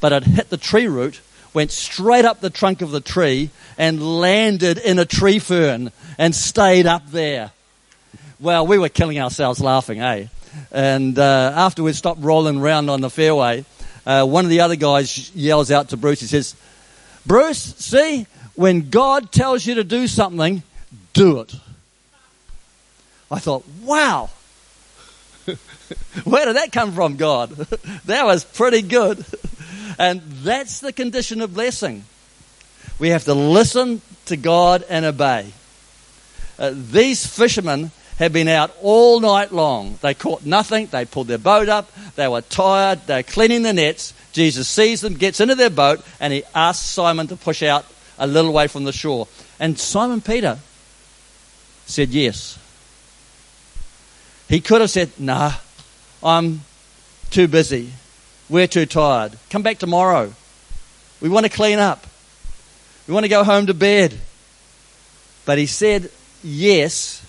but 0.02 0.12
it 0.12 0.24
hit 0.24 0.50
the 0.50 0.58
tree 0.58 0.88
root, 0.88 1.22
went 1.56 1.72
straight 1.72 2.26
up 2.26 2.42
the 2.42 2.50
trunk 2.50 2.82
of 2.82 2.92
the 2.92 3.02
tree, 3.02 3.50
and 3.78 4.20
landed 4.22 4.78
in 4.78 5.00
a 5.00 5.06
tree 5.06 5.40
fern 5.40 5.92
and 6.18 6.36
stayed 6.36 6.86
up 6.86 7.10
there. 7.12 7.52
Well, 8.40 8.68
we 8.68 8.78
were 8.78 8.90
killing 8.90 9.20
ourselves 9.20 9.62
laughing, 9.62 10.02
eh? 10.02 10.28
And 10.72 11.18
uh, 11.18 11.54
after 11.56 11.84
we 11.84 11.94
stopped 11.94 12.22
rolling 12.22 12.60
around 12.60 12.90
on 12.90 13.02
the 13.02 13.10
fairway, 13.10 13.66
uh, 14.06 14.26
one 14.26 14.46
of 14.46 14.50
the 14.50 14.62
other 14.62 14.76
guys 14.76 15.34
yells 15.36 15.72
out 15.72 15.90
to 15.90 15.98
Bruce, 15.98 16.20
he 16.20 16.28
says, 16.28 16.56
Bruce, 17.26 17.60
see, 17.78 18.28
when 18.56 18.90
God 18.90 19.32
tells 19.32 19.66
you 19.66 19.76
to 19.76 19.84
do 19.84 20.08
something, 20.08 20.62
do 21.14 21.40
it. 21.40 21.56
I 23.32 23.40
thought, 23.40 23.66
wow. 23.82 24.30
Where 26.24 26.46
did 26.46 26.56
that 26.56 26.72
come 26.72 26.94
from, 26.94 27.16
God? 27.16 27.50
that 28.06 28.26
was 28.26 28.44
pretty 28.44 28.82
good. 28.82 29.26
And 29.98 30.22
that's 30.22 30.80
the 30.80 30.94
condition 30.94 31.42
of 31.42 31.54
blessing. 31.54 32.04
We 33.00 33.10
have 33.10 33.26
to 33.26 33.34
listen 33.34 34.02
to 34.26 34.38
God 34.38 34.84
and 34.90 35.06
obey. 35.06 35.52
Uh, 36.58 36.72
these 36.74 37.26
fishermen 37.26 37.92
had 38.18 38.32
been 38.32 38.48
out 38.48 38.76
all 38.82 39.20
night 39.20 39.52
long. 39.52 40.00
They 40.02 40.14
caught 40.14 40.46
nothing. 40.46 40.88
They 40.88 41.06
pulled 41.06 41.28
their 41.28 41.38
boat 41.38 41.68
up. 41.68 41.92
They 42.16 42.28
were 42.28 42.42
tired. 42.42 43.02
They're 43.08 43.24
cleaning 43.24 43.64
the 43.64 43.74
nets. 43.74 44.14
Jesus 44.32 44.68
sees 44.68 45.02
them, 45.02 45.16
gets 45.16 45.40
into 45.40 45.56
their 45.56 45.70
boat, 45.70 46.06
and 46.20 46.32
he 46.32 46.44
asks 46.54 46.86
Simon 46.86 47.28
to 47.28 47.36
push 47.36 47.62
out 47.62 47.86
a 48.18 48.28
little 48.28 48.54
way 48.54 48.68
from 48.68 48.86
the 48.86 48.94
shore. 48.94 49.28
And 49.60 49.78
Simon 49.78 50.22
Peter 50.22 50.60
said 51.86 52.10
yes. 52.10 52.58
He 54.48 54.62
could 54.62 54.82
have 54.82 54.90
said, 54.90 55.12
Nah, 55.20 55.54
I'm 56.24 56.62
too 57.30 57.48
busy. 57.48 57.92
We're 58.50 58.68
too 58.68 58.86
tired. 58.86 59.38
Come 59.50 59.64
back 59.64 59.80
tomorrow. 59.80 60.34
We 61.22 61.30
want 61.30 61.46
to 61.46 61.52
clean 61.52 61.80
up. 61.80 62.06
We 63.08 63.14
want 63.14 63.24
to 63.24 63.30
go 63.30 63.44
home 63.44 63.68
to 63.68 63.74
bed. 63.74 64.18
But 65.46 65.58
he 65.58 65.66
said 65.66 66.10
yes 66.44 67.26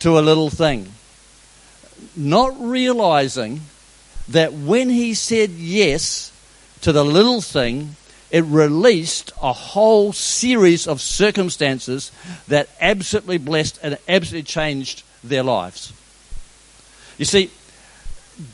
to 0.00 0.18
a 0.18 0.20
little 0.20 0.50
thing, 0.50 0.92
not 2.14 2.54
realizing 2.60 3.62
that 4.28 4.52
when 4.52 4.90
he 4.90 5.14
said 5.14 5.50
yes 5.50 6.32
to 6.82 6.92
the 6.92 7.04
little 7.04 7.40
thing, 7.40 7.96
it 8.30 8.44
released 8.44 9.32
a 9.40 9.52
whole 9.52 10.12
series 10.12 10.86
of 10.86 11.00
circumstances 11.00 12.10
that 12.48 12.68
absolutely 12.80 13.38
blessed 13.38 13.78
and 13.82 13.96
absolutely 14.08 14.42
changed 14.42 15.04
their 15.22 15.42
lives. 15.42 15.92
You 17.16 17.24
see, 17.24 17.50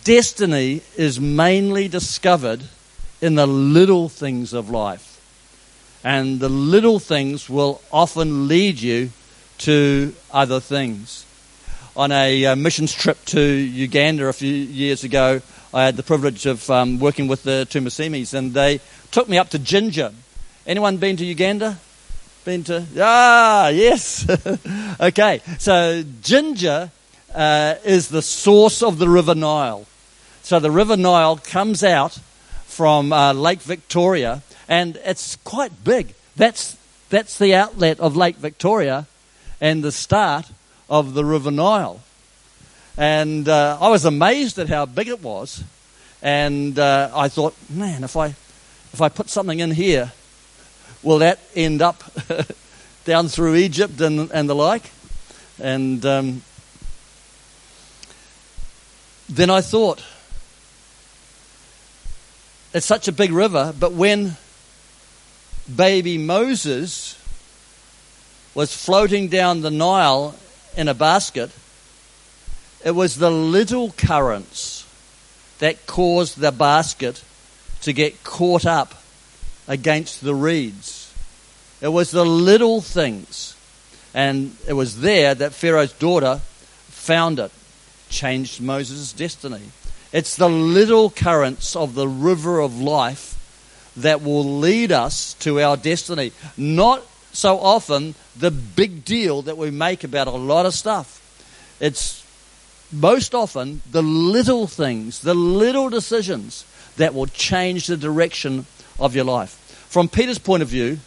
destiny 0.04 0.82
is 0.96 1.20
mainly 1.20 1.88
discovered 1.88 2.62
in 3.20 3.34
the 3.34 3.46
little 3.46 4.08
things 4.08 4.52
of 4.52 4.70
life. 4.70 5.20
And 6.02 6.40
the 6.40 6.48
little 6.48 6.98
things 6.98 7.50
will 7.50 7.80
often 7.92 8.48
lead 8.48 8.80
you 8.80 9.10
to 9.58 10.14
other 10.30 10.60
things. 10.60 11.26
On 11.96 12.10
a 12.12 12.46
uh, 12.46 12.56
missions 12.56 12.94
trip 12.94 13.22
to 13.26 13.40
Uganda 13.40 14.26
a 14.26 14.32
few 14.32 14.52
years 14.52 15.04
ago, 15.04 15.42
I 15.74 15.84
had 15.84 15.96
the 15.96 16.02
privilege 16.02 16.46
of 16.46 16.68
um, 16.70 16.98
working 16.98 17.28
with 17.28 17.42
the 17.42 17.66
Tumasimis, 17.70 18.32
and 18.32 18.54
they 18.54 18.80
took 19.10 19.28
me 19.28 19.38
up 19.38 19.50
to 19.50 19.58
Jinja. 19.58 20.14
Anyone 20.66 20.96
been 20.96 21.16
to 21.16 21.24
Uganda? 21.24 21.78
Been 22.44 22.64
to? 22.64 22.86
Ah, 22.98 23.68
yes. 23.68 24.26
okay, 25.00 25.42
so 25.58 26.02
Jinja 26.22 26.90
uh, 27.34 27.76
is 27.84 28.08
the 28.08 28.22
source 28.22 28.82
of 28.82 28.98
the 28.98 29.08
River 29.08 29.34
Nile. 29.34 29.86
So 30.42 30.58
the 30.58 30.70
River 30.70 30.96
Nile 30.96 31.36
comes 31.36 31.84
out 31.84 32.18
from 32.66 33.12
uh, 33.12 33.32
Lake 33.32 33.60
Victoria, 33.60 34.42
and 34.68 34.96
it's 35.04 35.36
quite 35.36 35.84
big. 35.84 36.14
That's 36.36 36.76
that's 37.08 37.38
the 37.38 37.54
outlet 37.54 38.00
of 38.00 38.16
Lake 38.16 38.36
Victoria, 38.36 39.06
and 39.60 39.82
the 39.82 39.92
start 39.92 40.50
of 40.88 41.14
the 41.14 41.24
River 41.24 41.50
Nile. 41.50 42.00
And 42.96 43.48
uh, 43.48 43.78
I 43.80 43.88
was 43.88 44.04
amazed 44.04 44.58
at 44.58 44.68
how 44.68 44.86
big 44.86 45.08
it 45.08 45.22
was, 45.22 45.64
and 46.22 46.78
uh, 46.78 47.10
I 47.14 47.28
thought, 47.28 47.54
man, 47.68 48.04
if 48.04 48.16
I 48.16 48.34
if 48.92 49.00
I 49.00 49.08
put 49.08 49.28
something 49.28 49.60
in 49.60 49.70
here, 49.70 50.12
will 51.02 51.18
that 51.18 51.38
end 51.54 51.82
up 51.82 52.02
down 53.04 53.28
through 53.28 53.56
Egypt 53.56 54.00
and, 54.00 54.30
and 54.32 54.48
the 54.48 54.54
like? 54.54 54.90
And 55.60 56.04
um, 56.04 56.42
then 59.30 59.48
I 59.48 59.60
thought, 59.60 60.02
it's 62.74 62.86
such 62.86 63.08
a 63.08 63.12
big 63.12 63.32
river, 63.32 63.72
but 63.78 63.92
when 63.92 64.36
baby 65.74 66.18
Moses 66.18 67.16
was 68.54 68.74
floating 68.74 69.28
down 69.28 69.60
the 69.60 69.70
Nile 69.70 70.34
in 70.76 70.88
a 70.88 70.94
basket, 70.94 71.50
it 72.84 72.92
was 72.92 73.16
the 73.16 73.30
little 73.30 73.92
currents 73.92 74.86
that 75.58 75.86
caused 75.86 76.38
the 76.38 76.50
basket 76.52 77.22
to 77.82 77.92
get 77.92 78.24
caught 78.24 78.66
up 78.66 79.02
against 79.68 80.22
the 80.22 80.34
reeds. 80.34 81.12
It 81.80 81.88
was 81.88 82.10
the 82.10 82.24
little 82.24 82.80
things. 82.80 83.54
And 84.12 84.56
it 84.66 84.72
was 84.72 85.00
there 85.00 85.34
that 85.34 85.52
Pharaoh's 85.52 85.92
daughter 85.92 86.40
found 86.88 87.38
it, 87.38 87.52
changed 88.10 88.60
Moses' 88.60 89.12
destiny. 89.12 89.62
It's 90.12 90.36
the 90.36 90.48
little 90.48 91.08
currents 91.08 91.74
of 91.76 91.94
the 91.94 92.08
river 92.08 92.60
of 92.60 92.80
life 92.80 93.36
that 93.96 94.22
will 94.22 94.44
lead 94.58 94.92
us 94.92 95.34
to 95.34 95.60
our 95.60 95.76
destiny. 95.76 96.32
Not 96.56 97.02
so 97.32 97.58
often 97.58 98.14
the 98.36 98.50
big 98.50 99.04
deal 99.04 99.42
that 99.42 99.56
we 99.56 99.70
make 99.70 100.04
about 100.04 100.26
a 100.26 100.32
lot 100.32 100.66
of 100.66 100.74
stuff. 100.74 101.16
It's 101.80 102.24
most 102.92 103.34
often 103.34 103.82
the 103.90 104.02
little 104.02 104.66
things, 104.66 105.20
the 105.20 105.34
little 105.34 105.88
decisions 105.88 106.64
that 106.96 107.14
will 107.14 107.26
change 107.26 107.86
the 107.86 107.96
direction 107.96 108.66
of 108.98 109.14
your 109.14 109.24
life. 109.24 109.56
From 109.88 110.08
Peter's 110.08 110.38
point 110.38 110.62
of 110.62 110.68
view, 110.68 110.98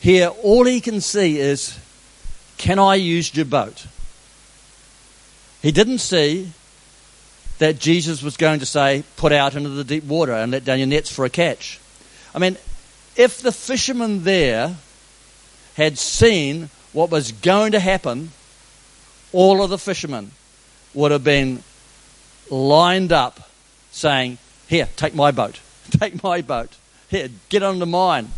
here 0.00 0.28
all 0.42 0.64
he 0.64 0.80
can 0.80 1.00
see 1.00 1.38
is 1.38 1.78
can 2.56 2.78
I 2.78 2.96
use 2.96 3.34
your 3.34 3.44
boat? 3.44 3.86
He 5.62 5.72
didn't 5.72 5.98
see 5.98 6.52
that 7.58 7.78
Jesus 7.78 8.22
was 8.22 8.36
going 8.36 8.60
to 8.60 8.66
say, 8.66 9.02
put 9.16 9.32
out 9.32 9.54
into 9.54 9.70
the 9.70 9.84
deep 9.84 10.04
water 10.04 10.32
and 10.32 10.52
let 10.52 10.64
down 10.64 10.78
your 10.78 10.86
nets 10.86 11.12
for 11.12 11.24
a 11.24 11.30
catch. 11.30 11.80
I 12.34 12.38
mean, 12.38 12.56
if 13.16 13.40
the 13.40 13.52
fishermen 13.52 14.22
there 14.22 14.76
had 15.74 15.98
seen 15.98 16.70
what 16.92 17.10
was 17.10 17.32
going 17.32 17.72
to 17.72 17.80
happen, 17.80 18.30
all 19.32 19.62
of 19.62 19.70
the 19.70 19.78
fishermen 19.78 20.30
would 20.94 21.10
have 21.10 21.24
been 21.24 21.62
lined 22.48 23.12
up 23.12 23.50
saying, 23.90 24.38
Here, 24.68 24.88
take 24.96 25.14
my 25.14 25.30
boat. 25.30 25.60
Take 25.90 26.22
my 26.22 26.42
boat. 26.42 26.76
Here, 27.08 27.30
get 27.48 27.62
onto 27.62 27.86
mine. 27.86 28.28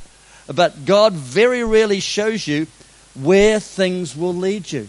But 0.46 0.84
God 0.84 1.14
very 1.14 1.64
rarely 1.64 1.98
shows 1.98 2.46
you 2.46 2.68
where 3.14 3.58
things 3.58 4.16
will 4.16 4.34
lead 4.34 4.70
you. 4.70 4.88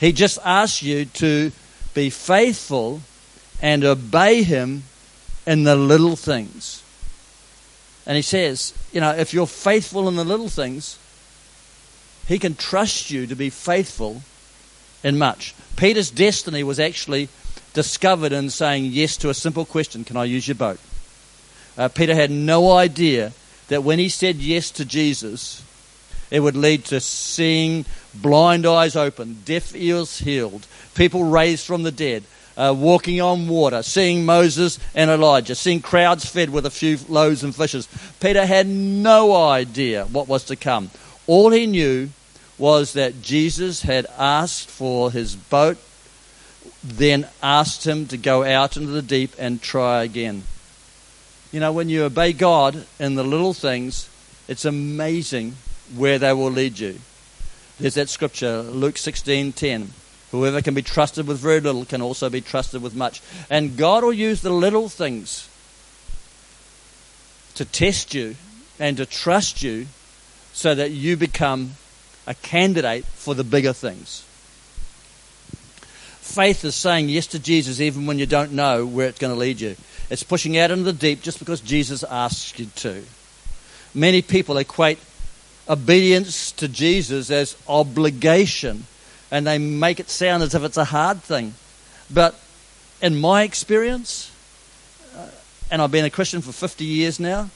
He 0.00 0.12
just 0.12 0.38
asks 0.44 0.82
you 0.82 1.04
to 1.04 1.52
be 1.92 2.08
faithful 2.08 3.02
and 3.60 3.84
obey 3.84 4.42
Him 4.42 4.84
in 5.46 5.64
the 5.64 5.76
little 5.76 6.16
things. 6.16 6.82
And 8.06 8.16
He 8.16 8.22
says, 8.22 8.72
you 8.92 9.00
know, 9.02 9.10
if 9.10 9.34
you're 9.34 9.46
faithful 9.46 10.08
in 10.08 10.16
the 10.16 10.24
little 10.24 10.48
things, 10.48 10.98
He 12.26 12.38
can 12.38 12.54
trust 12.54 13.10
you 13.10 13.26
to 13.26 13.36
be 13.36 13.50
faithful 13.50 14.22
in 15.04 15.18
much. 15.18 15.54
Peter's 15.76 16.10
destiny 16.10 16.62
was 16.62 16.80
actually 16.80 17.28
discovered 17.74 18.32
in 18.32 18.50
saying 18.50 18.86
yes 18.86 19.16
to 19.18 19.30
a 19.30 19.34
simple 19.34 19.64
question 19.64 20.04
Can 20.04 20.16
I 20.16 20.24
use 20.24 20.48
your 20.48 20.54
boat? 20.54 20.80
Uh, 21.76 21.88
Peter 21.88 22.14
had 22.14 22.30
no 22.30 22.72
idea 22.72 23.32
that 23.68 23.84
when 23.84 23.98
he 23.98 24.08
said 24.08 24.36
yes 24.36 24.70
to 24.72 24.84
Jesus, 24.84 25.62
it 26.30 26.40
would 26.40 26.56
lead 26.56 26.84
to 26.86 27.00
seeing 27.00 27.84
blind 28.14 28.66
eyes 28.66 28.96
open, 28.96 29.42
deaf 29.44 29.74
ears 29.74 30.18
healed, 30.18 30.66
people 30.94 31.24
raised 31.24 31.66
from 31.66 31.82
the 31.82 31.92
dead, 31.92 32.24
uh, 32.56 32.74
walking 32.76 33.20
on 33.20 33.48
water, 33.48 33.82
seeing 33.82 34.24
Moses 34.24 34.78
and 34.94 35.10
Elijah, 35.10 35.54
seeing 35.54 35.80
crowds 35.80 36.24
fed 36.24 36.50
with 36.50 36.66
a 36.66 36.70
few 36.70 36.98
loaves 37.08 37.42
and 37.42 37.54
fishes. 37.54 37.88
Peter 38.20 38.44
had 38.44 38.66
no 38.66 39.34
idea 39.34 40.04
what 40.06 40.28
was 40.28 40.44
to 40.44 40.56
come. 40.56 40.90
All 41.26 41.50
he 41.50 41.66
knew 41.66 42.10
was 42.58 42.92
that 42.92 43.22
Jesus 43.22 43.82
had 43.82 44.06
asked 44.18 44.68
for 44.68 45.10
his 45.10 45.34
boat, 45.34 45.78
then 46.84 47.26
asked 47.42 47.86
him 47.86 48.06
to 48.06 48.16
go 48.16 48.44
out 48.44 48.76
into 48.76 48.90
the 48.90 49.02
deep 49.02 49.32
and 49.38 49.62
try 49.62 50.02
again. 50.02 50.42
You 51.52 51.60
know, 51.60 51.72
when 51.72 51.88
you 51.88 52.04
obey 52.04 52.32
God 52.32 52.86
in 52.98 53.14
the 53.14 53.24
little 53.24 53.54
things, 53.54 54.08
it's 54.46 54.64
amazing 54.64 55.56
where 55.96 56.18
they 56.18 56.32
will 56.32 56.50
lead 56.50 56.78
you. 56.78 57.00
There's 57.80 57.94
that 57.94 58.10
scripture, 58.10 58.60
Luke 58.60 58.96
16:10. 58.96 59.88
Whoever 60.32 60.60
can 60.60 60.74
be 60.74 60.82
trusted 60.82 61.26
with 61.26 61.38
very 61.38 61.60
little 61.60 61.86
can 61.86 62.02
also 62.02 62.28
be 62.28 62.42
trusted 62.42 62.82
with 62.82 62.94
much. 62.94 63.22
And 63.48 63.76
God 63.76 64.04
will 64.04 64.12
use 64.12 64.42
the 64.42 64.50
little 64.50 64.90
things 64.90 65.48
to 67.54 67.64
test 67.64 68.12
you 68.14 68.36
and 68.78 68.98
to 68.98 69.06
trust 69.06 69.62
you 69.62 69.86
so 70.52 70.74
that 70.74 70.90
you 70.90 71.16
become 71.16 71.72
a 72.26 72.34
candidate 72.34 73.06
for 73.06 73.34
the 73.34 73.44
bigger 73.44 73.72
things. 73.72 74.24
Faith 76.20 76.64
is 76.64 76.74
saying 76.74 77.08
yes 77.08 77.26
to 77.28 77.38
Jesus 77.38 77.80
even 77.80 78.06
when 78.06 78.18
you 78.18 78.26
don't 78.26 78.52
know 78.52 78.84
where 78.84 79.08
it's 79.08 79.18
going 79.18 79.32
to 79.32 79.38
lead 79.38 79.60
you. 79.60 79.74
It's 80.10 80.22
pushing 80.22 80.58
out 80.58 80.70
into 80.70 80.84
the 80.84 80.92
deep 80.92 81.22
just 81.22 81.38
because 81.38 81.60
Jesus 81.60 82.04
asks 82.04 82.58
you 82.58 82.66
to. 82.76 83.02
Many 83.94 84.22
people 84.22 84.58
equate 84.58 84.98
obedience 85.70 86.50
to 86.50 86.66
Jesus 86.66 87.30
as 87.30 87.56
obligation, 87.68 88.86
and 89.30 89.46
they 89.46 89.56
make 89.56 90.00
it 90.00 90.10
sound 90.10 90.42
as 90.42 90.54
if 90.54 90.64
it's 90.64 90.76
a 90.76 90.84
hard 90.84 91.22
thing. 91.22 91.54
But 92.12 92.34
in 93.00 93.20
my 93.20 93.44
experience, 93.44 94.32
uh, 95.16 95.28
and 95.70 95.80
I've 95.80 95.92
been 95.92 96.04
a 96.04 96.10
Christian 96.10 96.42
for 96.42 96.50
50 96.50 96.84
years 96.84 97.20
now, 97.20 97.50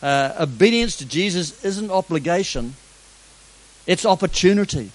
uh, 0.00 0.34
obedience 0.38 0.96
to 0.98 1.04
Jesus 1.04 1.64
isn't 1.64 1.90
obligation, 1.90 2.74
it's 3.88 4.06
opportunity. 4.06 4.92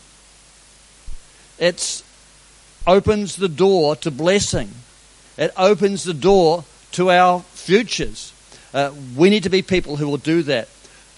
It 1.60 2.02
opens 2.86 3.36
the 3.36 3.50
door 3.50 3.98
to 3.98 4.10
blessing. 4.10 4.70
It 5.38 5.52
opens 5.58 6.06
the 6.06 6.14
door 6.14 6.64
to 6.94 7.12
our 7.12 7.42
futures. 7.42 8.32
Uh, 8.74 8.94
we 9.16 9.30
need 9.30 9.44
to 9.44 9.50
be 9.50 9.62
people 9.62 9.98
who 9.98 10.08
will 10.08 10.18
do 10.18 10.44
that 10.44 10.70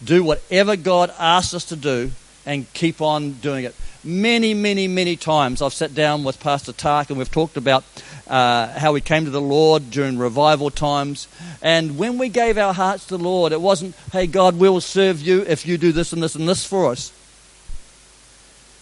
do 0.03 0.23
whatever 0.23 0.75
God 0.75 1.13
asks 1.19 1.53
us 1.53 1.65
to 1.65 1.75
do 1.75 2.11
and 2.45 2.71
keep 2.73 3.01
on 3.01 3.33
doing 3.33 3.65
it. 3.65 3.75
Many, 4.03 4.53
many, 4.53 4.87
many 4.87 5.15
times 5.15 5.61
I've 5.61 5.73
sat 5.73 5.93
down 5.93 6.23
with 6.23 6.39
Pastor 6.39 6.71
Tark 6.71 7.09
and 7.09 7.17
we've 7.19 7.31
talked 7.31 7.57
about 7.57 7.83
uh, 8.27 8.67
how 8.79 8.93
we 8.93 9.01
came 9.01 9.25
to 9.25 9.31
the 9.31 9.41
Lord 9.41 9.91
during 9.91 10.17
revival 10.17 10.69
times. 10.69 11.27
And 11.61 11.97
when 11.97 12.17
we 12.17 12.29
gave 12.29 12.57
our 12.57 12.73
hearts 12.73 13.07
to 13.07 13.17
the 13.17 13.23
Lord, 13.23 13.51
it 13.51 13.59
wasn't, 13.59 13.95
hey, 14.13 14.25
God, 14.25 14.57
we'll 14.57 14.79
serve 14.79 15.21
you 15.21 15.41
if 15.41 15.65
you 15.65 15.77
do 15.77 15.91
this 15.91 16.13
and 16.13 16.23
this 16.23 16.35
and 16.35 16.47
this 16.47 16.65
for 16.65 16.91
us. 16.91 17.11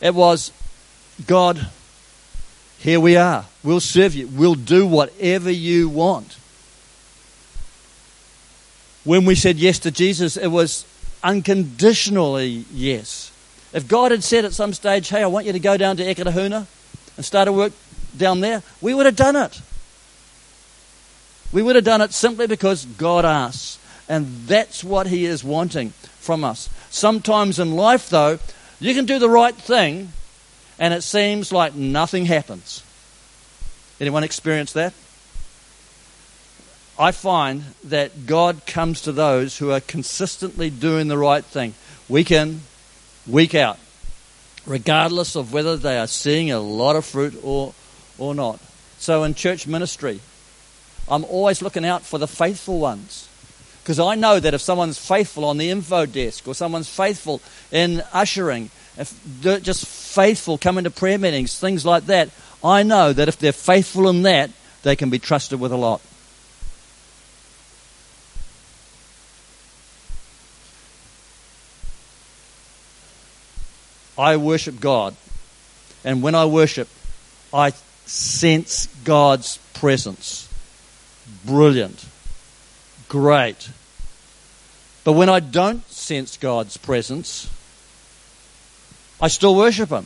It 0.01 0.13
was, 0.13 0.51
God, 1.25 1.67
here 2.77 2.99
we 2.99 3.17
are. 3.17 3.45
We'll 3.63 3.80
serve 3.80 4.13
you. 4.13 4.27
We'll 4.27 4.56
do 4.56 4.86
whatever 4.86 5.49
you 5.49 5.89
want. 5.89 6.38
When 9.03 9.25
we 9.25 9.34
said 9.34 9.56
yes 9.56 9.80
to 9.80 9.89
Jesus, 9.89 10.38
it 10.38 10.49
was 10.49 10.86
unconditionally 11.23 12.65
yes. 12.71 13.32
If 13.73 13.88
God 13.88 14.12
had 14.12 14.23
said 14.23 14.45
at 14.45 14.53
some 14.53 14.73
stage, 14.73 15.10
hey, 15.10 15.21
I 15.21 15.27
want 15.27 15.45
you 15.45 15.53
to 15.53 15.60
go 15.60 15.77
down 15.77 15.97
to 15.97 16.03
Eketahuna 16.03 16.65
and 17.15 17.25
start 17.25 17.47
a 17.47 17.53
work 17.53 17.73
down 18.15 18.39
there, 18.39 18.63
we 18.82 18.93
would 18.93 19.06
have 19.06 19.15
done 19.15 19.36
it. 19.36 19.62
We 21.51 21.62
would 21.62 21.75
have 21.75 21.86
done 21.86 22.01
it 22.01 22.13
simply 22.13 22.47
because 22.47 22.86
God 22.86 23.25
asks. 23.25 23.80
And 24.10 24.47
that's 24.47 24.84
what 24.84 25.08
He 25.08 25.25
is 25.25 25.43
wanting 25.43 25.89
from 26.19 26.43
us. 26.43 26.69
Sometimes 26.89 27.60
in 27.60 27.75
life, 27.75 28.10
though, 28.10 28.39
you 28.80 28.93
can 28.93 29.06
do 29.06 29.19
the 29.19 29.30
right 29.30 29.56
thing 29.56 30.13
and 30.80 30.93
it 30.93 31.01
seems 31.01 31.51
like 31.51 31.75
nothing 31.75 32.25
happens. 32.25 32.84
Anyone 33.99 34.23
experience 34.23 34.73
that? 34.73 34.93
I 36.99 37.12
find 37.12 37.63
that 37.86 38.25
God 38.25 38.65
comes 38.65 39.01
to 39.01 39.12
those 39.12 39.57
who 39.57 39.71
are 39.71 39.79
consistently 39.79 40.69
doing 40.69 41.07
the 41.07 41.17
right 41.17 41.45
thing, 41.45 41.75
week 42.10 42.31
in, 42.31 42.62
week 43.27 43.53
out, 43.53 43.77
regardless 44.65 45.36
of 45.36 45.53
whether 45.53 45.77
they 45.77 45.99
are 45.99 46.07
seeing 46.07 46.51
a 46.51 46.60
lot 46.60 46.95
of 46.95 47.05
fruit 47.05 47.39
or, 47.43 47.73
or 48.17 48.33
not. 48.33 48.60
So 48.97 49.23
in 49.23 49.36
church 49.36 49.67
ministry, 49.67 50.21
I'm 51.07 51.23
always 51.25 51.62
looking 51.62 51.86
out 51.86 52.01
for 52.01 52.17
the 52.17 52.27
faithful 52.27 52.79
ones. 52.79 53.29
Because 53.83 53.99
I 53.99 54.15
know 54.15 54.39
that 54.39 54.53
if 54.53 54.62
someone's 54.62 54.97
faithful 54.97 55.45
on 55.45 55.57
the 55.57 55.69
info 55.69 56.05
desk 56.05 56.47
or 56.47 56.53
someone's 56.53 56.89
faithful 56.89 57.41
in 57.71 58.03
ushering, 58.12 58.69
if 58.97 59.17
they're 59.41 59.60
just 59.60 59.86
faithful 59.86 60.57
coming 60.57 60.83
to 60.83 60.91
prayer 60.91 61.17
meetings, 61.17 61.57
things 61.57 61.86
like 61.86 62.07
that, 62.07 62.29
I 62.63 62.83
know 62.83 63.13
that 63.13 63.27
if 63.27 63.38
they're 63.38 63.51
faithful 63.51 64.10
in 64.10 64.23
that, 64.23 64.49
they 64.83 64.95
can 64.95 65.10
be 65.10 65.19
trusted 65.19 65.60
with 65.60 65.71
a 65.71 65.77
lot. 65.77 66.01
I 74.17 74.38
worship 74.38 74.80
God. 74.80 75.15
And 76.03 76.21
when 76.21 76.36
I 76.36 76.45
worship, 76.45 76.88
I 77.53 77.71
sense 78.06 78.88
God's 79.03 79.58
presence. 79.73 80.49
Brilliant. 81.45 82.06
Great. 83.10 83.69
But 85.03 85.13
when 85.13 85.30
I 85.30 85.39
don't 85.39 85.88
sense 85.89 86.38
God's 86.38 86.77
presence, 86.77 87.49
I 89.21 89.27
still 89.27 89.56
worship 89.56 89.89
Him. 89.89 90.06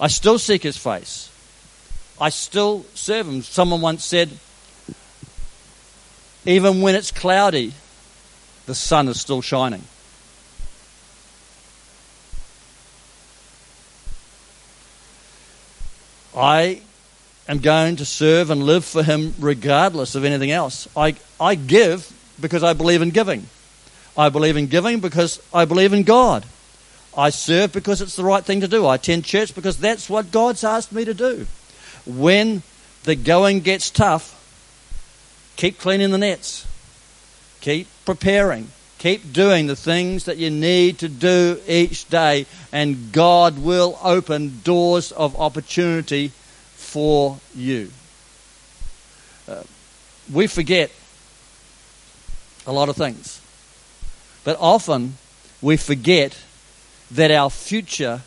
I 0.00 0.08
still 0.08 0.38
seek 0.38 0.62
His 0.62 0.76
face. 0.76 1.30
I 2.20 2.30
still 2.30 2.84
serve 2.94 3.28
Him. 3.28 3.42
Someone 3.42 3.80
once 3.80 4.04
said, 4.04 4.30
even 6.44 6.80
when 6.80 6.94
it's 6.94 7.10
cloudy, 7.10 7.72
the 8.66 8.74
sun 8.74 9.08
is 9.08 9.20
still 9.20 9.42
shining. 9.42 9.82
I 16.36 16.82
am 17.48 17.58
going 17.60 17.96
to 17.96 18.04
serve 18.04 18.50
and 18.50 18.62
live 18.62 18.84
for 18.84 19.02
Him 19.02 19.34
regardless 19.38 20.14
of 20.14 20.24
anything 20.24 20.50
else. 20.50 20.86
I, 20.96 21.16
I 21.40 21.54
give 21.54 22.12
because 22.40 22.62
I 22.62 22.74
believe 22.74 23.00
in 23.00 23.10
giving. 23.10 23.46
I 24.16 24.28
believe 24.28 24.56
in 24.56 24.66
giving 24.66 25.00
because 25.00 25.40
I 25.52 25.64
believe 25.64 25.92
in 25.92 26.02
God. 26.02 26.44
I 27.16 27.30
serve 27.30 27.72
because 27.72 28.02
it's 28.02 28.16
the 28.16 28.24
right 28.24 28.44
thing 28.44 28.60
to 28.60 28.68
do. 28.68 28.84
I 28.84 28.96
attend 28.96 29.24
church 29.24 29.54
because 29.54 29.78
that's 29.78 30.10
what 30.10 30.30
God's 30.30 30.64
asked 30.64 30.92
me 30.92 31.04
to 31.06 31.14
do. 31.14 31.46
When 32.04 32.62
the 33.04 33.16
going 33.16 33.60
gets 33.60 33.90
tough, 33.90 34.34
keep 35.56 35.78
cleaning 35.78 36.10
the 36.10 36.18
nets, 36.18 36.66
keep 37.62 37.88
preparing, 38.04 38.68
keep 38.98 39.32
doing 39.32 39.66
the 39.66 39.76
things 39.76 40.24
that 40.24 40.36
you 40.36 40.50
need 40.50 40.98
to 40.98 41.08
do 41.08 41.60
each 41.66 42.08
day, 42.08 42.46
and 42.72 43.12
God 43.12 43.58
will 43.58 43.98
open 44.02 44.60
doors 44.64 45.12
of 45.12 45.38
opportunity 45.38 46.32
for 46.74 47.38
you. 47.54 47.90
Uh, 49.48 49.62
we 50.32 50.46
forget 50.46 50.90
a 52.66 52.72
lot 52.72 52.88
of 52.88 52.96
things, 52.96 53.40
but 54.44 54.56
often 54.58 55.18
we 55.62 55.76
forget 55.76 56.36
that 57.10 57.30
our 57.30 57.50
future 57.50 58.22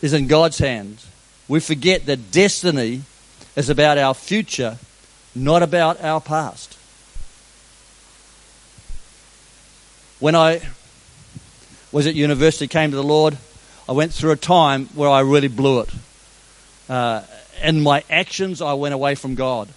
is 0.00 0.12
in 0.12 0.26
God's 0.26 0.58
hands. 0.58 1.06
We 1.48 1.60
forget 1.60 2.06
that 2.06 2.30
destiny 2.30 3.02
is 3.54 3.70
about 3.70 3.98
our 3.98 4.14
future, 4.14 4.78
not 5.36 5.62
about 5.62 6.02
our 6.02 6.20
past. 6.20 6.76
When 10.18 10.34
I 10.34 10.62
was 11.92 12.06
at 12.06 12.14
university, 12.14 12.66
came 12.66 12.90
to 12.90 12.96
the 12.96 13.02
Lord, 13.02 13.36
I 13.88 13.92
went 13.92 14.12
through 14.12 14.32
a 14.32 14.36
time 14.36 14.86
where 14.94 15.10
I 15.10 15.20
really 15.20 15.48
blew 15.48 15.80
it. 15.80 15.90
Uh, 16.88 17.22
in 17.62 17.82
my 17.82 18.02
actions, 18.10 18.60
I 18.60 18.74
went 18.74 18.94
away 18.94 19.14
from 19.14 19.34
God. 19.34 19.68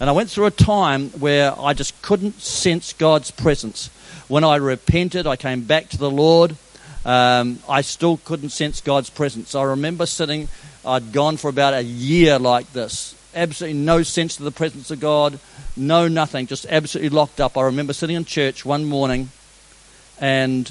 And 0.00 0.10
I 0.10 0.12
went 0.12 0.30
through 0.30 0.46
a 0.46 0.50
time 0.50 1.10
where 1.10 1.58
I 1.58 1.74
just 1.74 2.00
couldn't 2.02 2.40
sense 2.40 2.92
God's 2.92 3.30
presence. 3.30 3.88
When 4.28 4.42
I 4.44 4.56
repented, 4.56 5.26
I 5.26 5.36
came 5.36 5.62
back 5.62 5.90
to 5.90 5.98
the 5.98 6.10
Lord. 6.10 6.56
Um, 7.04 7.60
I 7.68 7.82
still 7.82 8.16
couldn't 8.16 8.50
sense 8.50 8.80
God's 8.80 9.10
presence. 9.10 9.54
I 9.54 9.62
remember 9.62 10.06
sitting, 10.06 10.48
I'd 10.84 11.12
gone 11.12 11.36
for 11.36 11.48
about 11.48 11.74
a 11.74 11.82
year 11.82 12.38
like 12.38 12.72
this. 12.72 13.14
Absolutely 13.34 13.78
no 13.78 14.02
sense 14.02 14.38
of 14.38 14.44
the 14.44 14.50
presence 14.50 14.90
of 14.90 15.00
God, 15.00 15.38
no 15.76 16.06
nothing, 16.06 16.46
just 16.46 16.66
absolutely 16.66 17.08
locked 17.08 17.40
up. 17.40 17.56
I 17.56 17.62
remember 17.62 17.92
sitting 17.92 18.16
in 18.16 18.24
church 18.24 18.64
one 18.64 18.84
morning 18.84 19.30
and 20.20 20.70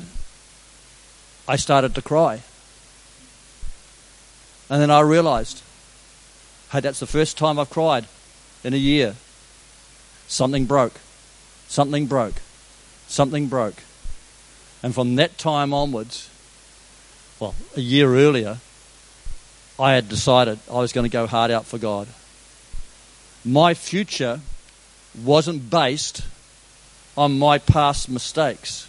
I 1.48 1.56
started 1.56 1.96
to 1.96 2.02
cry. 2.02 2.42
And 4.70 4.82
then 4.82 4.92
I 4.92 5.02
realized, 5.02 5.64
hey, 6.72 6.80
that's 6.80 7.00
the 7.00 7.08
first 7.08 7.38
time 7.38 7.60
I've 7.60 7.70
cried 7.70 8.06
in 8.64 8.74
a 8.74 8.78
year. 8.78 9.16
Something 10.28 10.66
broke. 10.66 10.94
Something 11.68 12.06
broke. 12.06 12.36
Something 13.08 13.48
broke. 13.48 13.84
And 14.84 14.96
from 14.96 15.16
that 15.16 15.38
time 15.38 15.74
onwards, 15.74 16.30
well, 17.40 17.56
a 17.76 17.82
year 17.82 18.16
earlier, 18.16 18.60
I 19.78 19.94
had 19.94 20.08
decided 20.08 20.60
I 20.70 20.76
was 20.76 20.94
going 20.94 21.06
to 21.06 21.12
go 21.12 21.28
hard 21.28 21.52
out 21.52 21.66
for 21.66 21.78
God. 21.78 22.08
My 23.44 23.74
future 23.74 24.42
wasn't 25.24 25.70
based 25.70 26.24
on 27.18 27.40
my 27.40 27.58
past 27.58 28.10
mistakes. 28.10 28.88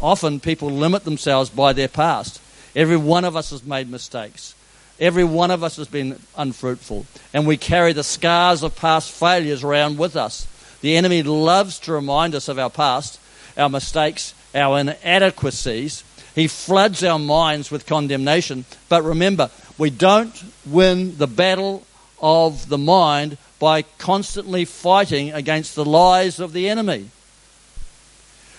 Often 0.00 0.40
people 0.40 0.70
limit 0.70 1.04
themselves 1.04 1.50
by 1.50 1.72
their 1.72 1.88
past. 1.88 2.40
Every 2.74 2.96
one 2.96 3.24
of 3.24 3.36
us 3.36 3.50
has 3.50 3.64
made 3.64 3.90
mistakes. 3.90 4.54
Every 4.98 5.24
one 5.24 5.50
of 5.50 5.62
us 5.62 5.76
has 5.76 5.88
been 5.88 6.18
unfruitful. 6.36 7.06
And 7.32 7.46
we 7.46 7.56
carry 7.56 7.92
the 7.92 8.04
scars 8.04 8.62
of 8.62 8.76
past 8.76 9.10
failures 9.10 9.62
around 9.62 9.98
with 9.98 10.16
us. 10.16 10.46
The 10.80 10.96
enemy 10.96 11.22
loves 11.22 11.78
to 11.80 11.92
remind 11.92 12.34
us 12.34 12.48
of 12.48 12.58
our 12.58 12.70
past, 12.70 13.20
our 13.56 13.68
mistakes, 13.68 14.34
our 14.54 14.78
inadequacies. 14.78 16.04
He 16.34 16.48
floods 16.48 17.04
our 17.04 17.18
minds 17.18 17.70
with 17.70 17.86
condemnation. 17.86 18.64
But 18.88 19.02
remember, 19.04 19.50
we 19.78 19.90
don't 19.90 20.42
win 20.66 21.18
the 21.18 21.26
battle 21.26 21.86
of 22.20 22.68
the 22.68 22.78
mind 22.78 23.38
by 23.60 23.82
constantly 23.82 24.64
fighting 24.64 25.32
against 25.32 25.76
the 25.76 25.84
lies 25.84 26.40
of 26.40 26.52
the 26.52 26.68
enemy. 26.68 27.10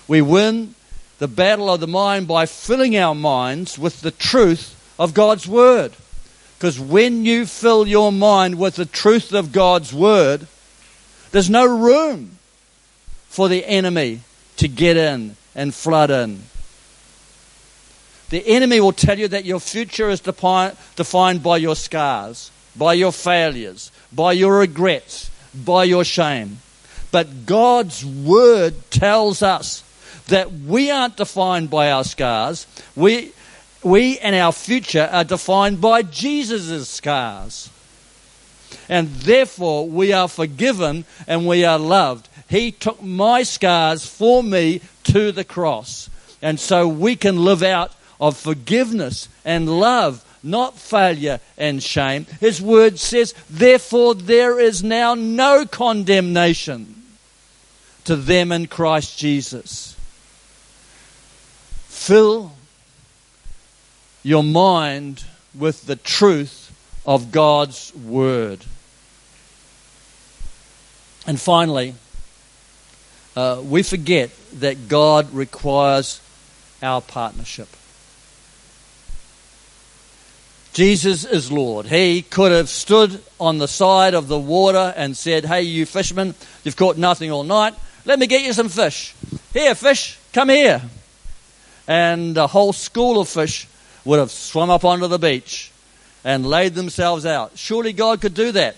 We 0.07 0.21
win 0.21 0.75
the 1.19 1.27
battle 1.27 1.69
of 1.69 1.81
the 1.81 1.87
mind 1.87 2.27
by 2.27 2.45
filling 2.45 2.95
our 2.95 3.15
minds 3.15 3.77
with 3.77 3.99
the 3.99 4.11
truth 4.11 4.75
of 4.97 5.13
God's 5.13 5.47
Word. 5.47 5.93
Because 6.57 6.79
when 6.79 7.25
you 7.25 7.45
fill 7.45 7.87
your 7.87 8.11
mind 8.11 8.57
with 8.57 8.75
the 8.75 8.85
truth 8.85 9.33
of 9.33 9.51
God's 9.51 9.91
Word, 9.91 10.47
there's 11.31 11.49
no 11.49 11.65
room 11.65 12.37
for 13.27 13.49
the 13.49 13.65
enemy 13.65 14.21
to 14.57 14.67
get 14.67 14.97
in 14.97 15.35
and 15.55 15.73
flood 15.73 16.11
in. 16.11 16.43
The 18.29 18.47
enemy 18.47 18.79
will 18.79 18.93
tell 18.93 19.17
you 19.17 19.27
that 19.29 19.45
your 19.45 19.59
future 19.59 20.09
is 20.09 20.21
defined 20.21 21.43
by 21.43 21.57
your 21.57 21.75
scars, 21.75 22.51
by 22.75 22.93
your 22.93 23.11
failures, 23.11 23.91
by 24.13 24.33
your 24.33 24.59
regrets, 24.59 25.29
by 25.53 25.83
your 25.83 26.03
shame. 26.03 26.59
But 27.11 27.45
God's 27.45 28.05
word 28.05 28.75
tells 28.89 29.41
us 29.41 29.83
that 30.27 30.51
we 30.51 30.89
aren't 30.89 31.17
defined 31.17 31.69
by 31.69 31.91
our 31.91 32.03
scars. 32.03 32.65
We, 32.95 33.33
we 33.83 34.17
and 34.19 34.35
our 34.35 34.51
future 34.53 35.09
are 35.11 35.23
defined 35.23 35.81
by 35.81 36.03
Jesus' 36.03 36.87
scars. 36.89 37.69
And 38.87 39.09
therefore, 39.09 39.87
we 39.87 40.13
are 40.13 40.27
forgiven 40.27 41.05
and 41.27 41.47
we 41.47 41.65
are 41.65 41.79
loved. 41.79 42.29
He 42.49 42.71
took 42.71 43.01
my 43.01 43.43
scars 43.43 44.05
for 44.05 44.43
me 44.43 44.81
to 45.05 45.31
the 45.31 45.43
cross. 45.43 46.09
And 46.41 46.59
so 46.59 46.87
we 46.87 47.15
can 47.15 47.43
live 47.43 47.63
out 47.63 47.93
of 48.19 48.37
forgiveness 48.37 49.27
and 49.43 49.79
love, 49.79 50.25
not 50.43 50.77
failure 50.77 51.39
and 51.57 51.81
shame. 51.81 52.25
His 52.39 52.61
word 52.61 52.99
says, 52.99 53.33
Therefore, 53.49 54.15
there 54.15 54.59
is 54.59 54.83
now 54.83 55.13
no 55.13 55.65
condemnation 55.65 57.03
to 58.05 58.15
them 58.15 58.51
in 58.51 58.67
Christ 58.67 59.17
Jesus. 59.17 59.95
Fill 61.87 62.53
your 64.23 64.43
mind 64.43 65.23
with 65.53 65.85
the 65.85 65.95
truth 65.95 66.71
of 67.05 67.31
God's 67.31 67.93
word. 67.95 68.65
And 71.27 71.39
finally, 71.39 71.95
uh, 73.35 73.61
we 73.63 73.83
forget 73.83 74.31
that 74.53 74.87
God 74.87 75.31
requires 75.33 76.21
our 76.81 77.01
partnership. 77.01 77.69
Jesus 80.73 81.25
is 81.25 81.51
Lord. 81.51 81.85
He 81.85 82.21
could 82.21 82.53
have 82.53 82.69
stood 82.69 83.21
on 83.39 83.57
the 83.57 83.67
side 83.67 84.13
of 84.13 84.29
the 84.29 84.39
water 84.39 84.93
and 84.95 85.17
said, 85.17 85.43
Hey, 85.43 85.63
you 85.63 85.85
fishermen, 85.85 86.33
you've 86.63 86.77
caught 86.77 86.97
nothing 86.97 87.29
all 87.29 87.43
night. 87.43 87.73
Let 88.05 88.19
me 88.19 88.27
get 88.27 88.43
you 88.43 88.53
some 88.53 88.69
fish. 88.69 89.13
Here, 89.53 89.75
fish, 89.75 90.17
come 90.31 90.49
here. 90.49 90.81
And 91.87 92.37
a 92.37 92.47
whole 92.47 92.71
school 92.71 93.19
of 93.19 93.27
fish 93.27 93.67
would 94.05 94.19
have 94.19 94.31
swum 94.31 94.69
up 94.69 94.85
onto 94.85 95.07
the 95.07 95.19
beach 95.19 95.71
and 96.23 96.45
laid 96.45 96.73
themselves 96.73 97.25
out. 97.25 97.57
Surely 97.57 97.91
God 97.91 98.21
could 98.21 98.33
do 98.33 98.53
that. 98.53 98.75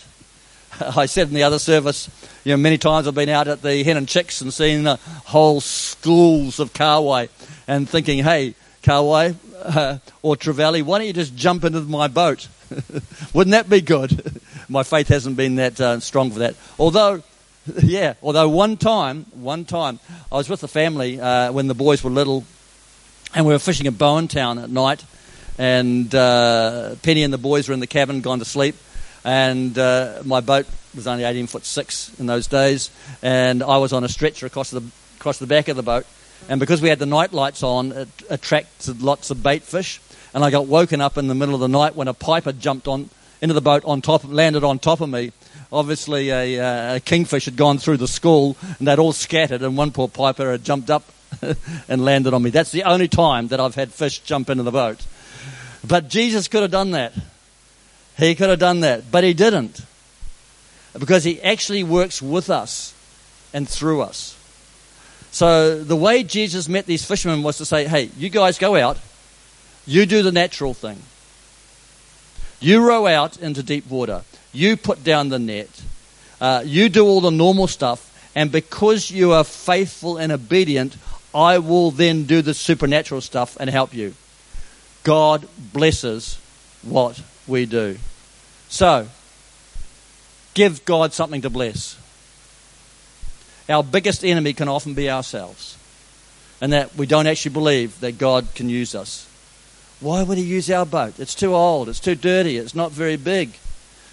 I 0.97 1.05
said 1.05 1.27
in 1.27 1.35
the 1.35 1.43
other 1.43 1.59
service, 1.59 2.09
you 2.43 2.53
know, 2.53 2.57
many 2.57 2.79
times 2.79 3.07
I've 3.07 3.13
been 3.13 3.29
out 3.29 3.47
at 3.47 3.61
the 3.61 3.83
Hen 3.83 3.97
and 3.97 4.07
Chicks 4.07 4.41
and 4.41 4.51
seen 4.51 4.85
whole 4.85 5.61
schools 5.61 6.59
of 6.59 6.73
kahawai 6.73 7.29
and 7.67 7.87
thinking, 7.87 8.23
hey, 8.23 8.55
kahawai 8.81 9.35
uh, 9.63 9.97
or 10.21 10.35
trevally, 10.35 10.83
why 10.83 10.99
don't 10.99 11.07
you 11.07 11.13
just 11.13 11.35
jump 11.35 11.63
into 11.63 11.81
my 11.81 12.07
boat? 12.07 12.47
Wouldn't 13.33 13.51
that 13.51 13.69
be 13.69 13.81
good? 13.81 14.41
my 14.69 14.83
faith 14.83 15.07
hasn't 15.07 15.37
been 15.37 15.55
that 15.55 15.79
uh, 15.79 15.99
strong 15.99 16.31
for 16.31 16.39
that. 16.39 16.55
Although, 16.77 17.23
yeah, 17.81 18.13
although 18.21 18.49
one 18.49 18.77
time, 18.77 19.25
one 19.33 19.65
time, 19.65 19.99
I 20.31 20.35
was 20.35 20.49
with 20.49 20.61
the 20.61 20.67
family 20.67 21.19
uh, 21.19 21.51
when 21.51 21.67
the 21.67 21.75
boys 21.75 22.03
were 22.03 22.11
little 22.11 22.45
and 23.35 23.45
we 23.45 23.53
were 23.53 23.59
fishing 23.59 23.87
at 23.87 23.97
Bowentown 23.97 24.59
at 24.59 24.69
night 24.69 25.03
and 25.57 26.13
uh, 26.13 26.95
Penny 27.03 27.23
and 27.23 27.33
the 27.33 27.37
boys 27.37 27.67
were 27.67 27.73
in 27.73 27.79
the 27.79 27.87
cabin, 27.87 28.21
gone 28.21 28.39
to 28.39 28.45
sleep 28.45 28.75
and 29.23 29.77
uh, 29.77 30.21
my 30.25 30.41
boat 30.41 30.67
was 30.95 31.07
only 31.07 31.23
18 31.23 31.47
foot 31.47 31.65
6 31.65 32.19
in 32.19 32.25
those 32.25 32.47
days, 32.47 32.91
and 33.21 33.63
I 33.63 33.77
was 33.77 33.93
on 33.93 34.03
a 34.03 34.09
stretcher 34.09 34.45
across 34.45 34.69
the, 34.69 34.83
across 35.17 35.39
the 35.39 35.47
back 35.47 35.67
of 35.67 35.75
the 35.75 35.83
boat. 35.83 36.05
And 36.49 36.59
because 36.59 36.81
we 36.81 36.89
had 36.89 36.99
the 36.99 37.05
night 37.05 37.33
lights 37.33 37.63
on, 37.63 37.91
it 37.91 38.09
attracted 38.29 39.01
lots 39.01 39.31
of 39.31 39.41
bait 39.41 39.63
fish. 39.63 40.01
And 40.33 40.43
I 40.43 40.51
got 40.51 40.67
woken 40.67 40.99
up 40.99 41.17
in 41.17 41.27
the 41.27 41.35
middle 41.35 41.55
of 41.55 41.61
the 41.61 41.67
night 41.67 41.95
when 41.95 42.07
a 42.07 42.13
piper 42.13 42.51
jumped 42.51 42.87
on 42.87 43.09
into 43.41 43.53
the 43.53 43.61
boat 43.61 43.83
on 43.85 44.01
top, 44.01 44.23
landed 44.25 44.63
on 44.63 44.79
top 44.79 45.01
of 45.01 45.09
me. 45.09 45.31
Obviously, 45.71 46.29
a, 46.29 46.59
uh, 46.59 46.95
a 46.95 46.99
kingfish 46.99 47.45
had 47.45 47.57
gone 47.57 47.77
through 47.77 47.97
the 47.97 48.07
school, 48.07 48.55
and 48.79 48.87
they'd 48.87 48.99
all 48.99 49.11
scattered, 49.11 49.61
and 49.61 49.75
one 49.75 49.91
poor 49.91 50.07
piper 50.07 50.51
had 50.51 50.63
jumped 50.63 50.89
up 50.89 51.03
and 51.89 52.05
landed 52.05 52.33
on 52.33 52.41
me. 52.41 52.49
That's 52.49 52.71
the 52.71 52.83
only 52.83 53.07
time 53.07 53.49
that 53.49 53.59
I've 53.59 53.75
had 53.75 53.91
fish 53.91 54.19
jump 54.19 54.49
into 54.49 54.63
the 54.63 54.71
boat. 54.71 55.05
But 55.85 56.07
Jesus 56.07 56.47
could 56.47 56.61
have 56.61 56.71
done 56.71 56.91
that. 56.91 57.13
He 58.17 58.35
could 58.35 58.49
have 58.49 58.59
done 58.59 58.81
that, 58.81 59.11
but 59.11 59.23
he 59.23 59.33
didn't. 59.33 59.81
Because 60.97 61.23
he 61.23 61.41
actually 61.41 61.83
works 61.83 62.21
with 62.21 62.49
us 62.49 62.93
and 63.53 63.67
through 63.67 64.01
us. 64.01 64.32
So 65.33 65.83
the 65.83 65.95
way 65.95 66.21
Jesus 66.21 66.69
met 66.69 66.85
these 66.85 67.03
fishermen 67.03 67.41
was 67.41 67.57
to 67.57 67.65
say, 67.65 67.87
hey, 67.87 68.11
you 68.17 68.29
guys 68.29 68.59
go 68.59 68.75
out, 68.75 68.99
you 69.87 70.05
do 70.05 70.21
the 70.21 70.31
natural 70.31 70.75
thing. 70.75 71.01
You 72.59 72.87
row 72.87 73.07
out 73.07 73.37
into 73.37 73.63
deep 73.63 73.89
water, 73.89 74.21
you 74.53 74.77
put 74.77 75.03
down 75.03 75.29
the 75.29 75.39
net, 75.39 75.81
uh, 76.39 76.61
you 76.63 76.87
do 76.87 77.05
all 77.07 77.19
the 77.19 77.31
normal 77.31 77.65
stuff, 77.65 78.11
and 78.35 78.51
because 78.51 79.09
you 79.09 79.33
are 79.33 79.43
faithful 79.43 80.17
and 80.17 80.31
obedient, 80.31 80.97
I 81.33 81.57
will 81.57 81.89
then 81.89 82.25
do 82.25 82.43
the 82.43 82.53
supernatural 82.53 83.21
stuff 83.21 83.57
and 83.59 83.71
help 83.71 83.91
you. 83.91 84.13
God 85.03 85.47
blesses 85.73 86.37
what 86.83 87.19
we 87.47 87.65
do. 87.65 87.97
So, 88.69 89.07
give 90.53 90.85
God 90.85 91.11
something 91.11 91.41
to 91.41 91.49
bless. 91.49 91.97
Our 93.69 93.83
biggest 93.83 94.25
enemy 94.25 94.53
can 94.53 94.67
often 94.67 94.93
be 94.93 95.09
ourselves, 95.09 95.77
and 96.59 96.73
that 96.73 96.95
we 96.95 97.05
don't 97.05 97.27
actually 97.27 97.53
believe 97.53 97.99
that 98.01 98.17
God 98.17 98.47
can 98.55 98.69
use 98.69 98.93
us. 98.95 99.27
Why 99.99 100.23
would 100.23 100.37
He 100.37 100.43
use 100.43 100.69
our 100.69 100.85
boat? 100.85 101.19
It's 101.19 101.35
too 101.35 101.55
old, 101.55 101.87
it's 101.87 101.99
too 101.99 102.15
dirty, 102.15 102.57
it's 102.57 102.75
not 102.75 102.91
very 102.91 103.15
big. 103.15 103.51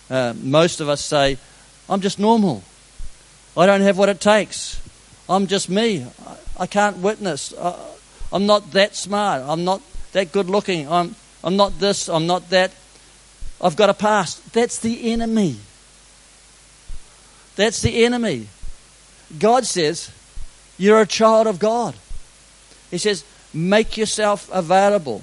Uh, 0.08 0.34
most 0.40 0.80
of 0.80 0.88
us 0.88 1.04
say, 1.04 1.38
I'm 1.88 2.00
just 2.00 2.18
normal. 2.18 2.62
I 3.56 3.66
don't 3.66 3.80
have 3.80 3.98
what 3.98 4.08
it 4.08 4.20
takes. 4.20 4.80
I'm 5.28 5.46
just 5.46 5.68
me. 5.68 6.06
I 6.58 6.66
can't 6.66 6.98
witness. 6.98 7.52
I'm 8.32 8.46
not 8.46 8.72
that 8.72 8.94
smart. 8.94 9.42
I'm 9.46 9.64
not 9.64 9.82
that 10.12 10.32
good 10.32 10.48
looking. 10.48 10.90
I'm, 10.90 11.14
I'm 11.42 11.56
not 11.56 11.78
this. 11.78 12.08
I'm 12.08 12.26
not 12.26 12.50
that. 12.50 12.72
I've 13.60 13.76
got 13.76 13.90
a 13.90 13.94
past. 13.94 14.52
That's 14.52 14.78
the 14.78 15.12
enemy. 15.12 15.56
That's 17.56 17.82
the 17.82 18.04
enemy. 18.04 18.48
God 19.38 19.66
says, 19.66 20.10
You're 20.78 21.00
a 21.00 21.06
child 21.06 21.46
of 21.46 21.58
God. 21.58 21.94
He 22.90 22.98
says, 22.98 23.24
Make 23.52 23.96
yourself 23.96 24.48
available. 24.52 25.22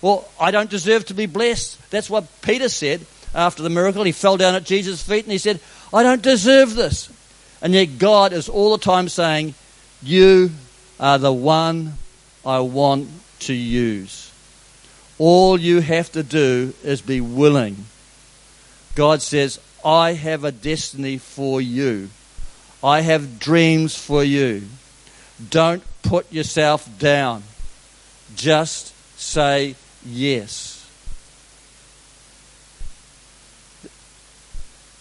Well, 0.00 0.28
I 0.40 0.50
don't 0.50 0.70
deserve 0.70 1.06
to 1.06 1.14
be 1.14 1.26
blessed. 1.26 1.90
That's 1.90 2.10
what 2.10 2.26
Peter 2.42 2.68
said 2.68 3.06
after 3.34 3.62
the 3.62 3.70
miracle. 3.70 4.02
He 4.02 4.12
fell 4.12 4.36
down 4.36 4.54
at 4.54 4.64
Jesus' 4.64 5.02
feet 5.02 5.24
and 5.24 5.32
he 5.32 5.38
said, 5.38 5.60
I 5.94 6.02
don't 6.02 6.22
deserve 6.22 6.74
this. 6.74 7.10
And 7.60 7.72
yet 7.72 7.98
God 7.98 8.32
is 8.32 8.48
all 8.48 8.72
the 8.72 8.84
time 8.84 9.08
saying, 9.08 9.54
You 10.02 10.50
are 10.98 11.18
the 11.18 11.32
one 11.32 11.94
I 12.44 12.60
want 12.60 13.08
to 13.40 13.54
use. 13.54 14.32
All 15.18 15.58
you 15.58 15.80
have 15.80 16.10
to 16.12 16.22
do 16.22 16.74
is 16.82 17.00
be 17.00 17.20
willing. 17.20 17.84
God 18.94 19.22
says, 19.22 19.60
I 19.84 20.14
have 20.14 20.42
a 20.44 20.52
destiny 20.52 21.18
for 21.18 21.60
you. 21.60 22.10
I 22.82 23.00
have 23.02 23.38
dreams 23.38 23.96
for 23.96 24.24
you. 24.24 24.62
Don't 25.50 25.82
put 26.02 26.32
yourself 26.32 26.88
down. 26.98 27.44
Just 28.34 28.92
say 29.18 29.76
yes. 30.04 30.78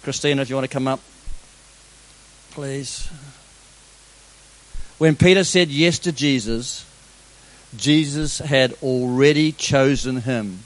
Christina, 0.03 0.41
if 0.41 0.49
you 0.49 0.55
want 0.55 0.65
to 0.65 0.73
come 0.73 0.87
up, 0.87 0.99
please. 2.51 3.07
When 4.97 5.15
Peter 5.15 5.43
said 5.43 5.69
yes 5.69 5.99
to 5.99 6.11
Jesus, 6.11 6.85
Jesus 7.75 8.39
had 8.39 8.73
already 8.83 9.51
chosen 9.51 10.21
him. 10.21 10.59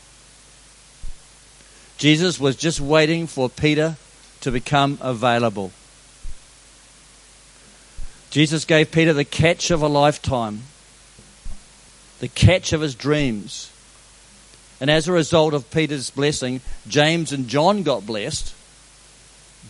Jesus 1.97 2.39
was 2.39 2.55
just 2.55 2.81
waiting 2.81 3.27
for 3.27 3.49
Peter 3.49 3.95
to 4.41 4.51
become 4.51 4.97
available. 5.01 5.71
Jesus 8.35 8.65
gave 8.65 8.91
Peter 8.91 9.13
the 9.13 9.23
catch 9.23 9.71
of 9.71 9.81
a 9.81 9.87
lifetime, 9.87 10.63
the 12.19 12.27
catch 12.27 12.73
of 12.73 12.81
his 12.81 12.93
dreams. 12.93 13.71
And 14.81 14.91
as 14.91 15.07
a 15.07 15.13
result 15.13 15.53
of 15.53 15.71
Peter's 15.71 16.09
blessing, 16.09 16.59
James 16.85 17.31
and 17.31 17.47
John 17.47 17.83
got 17.83 18.05
blessed. 18.05 18.53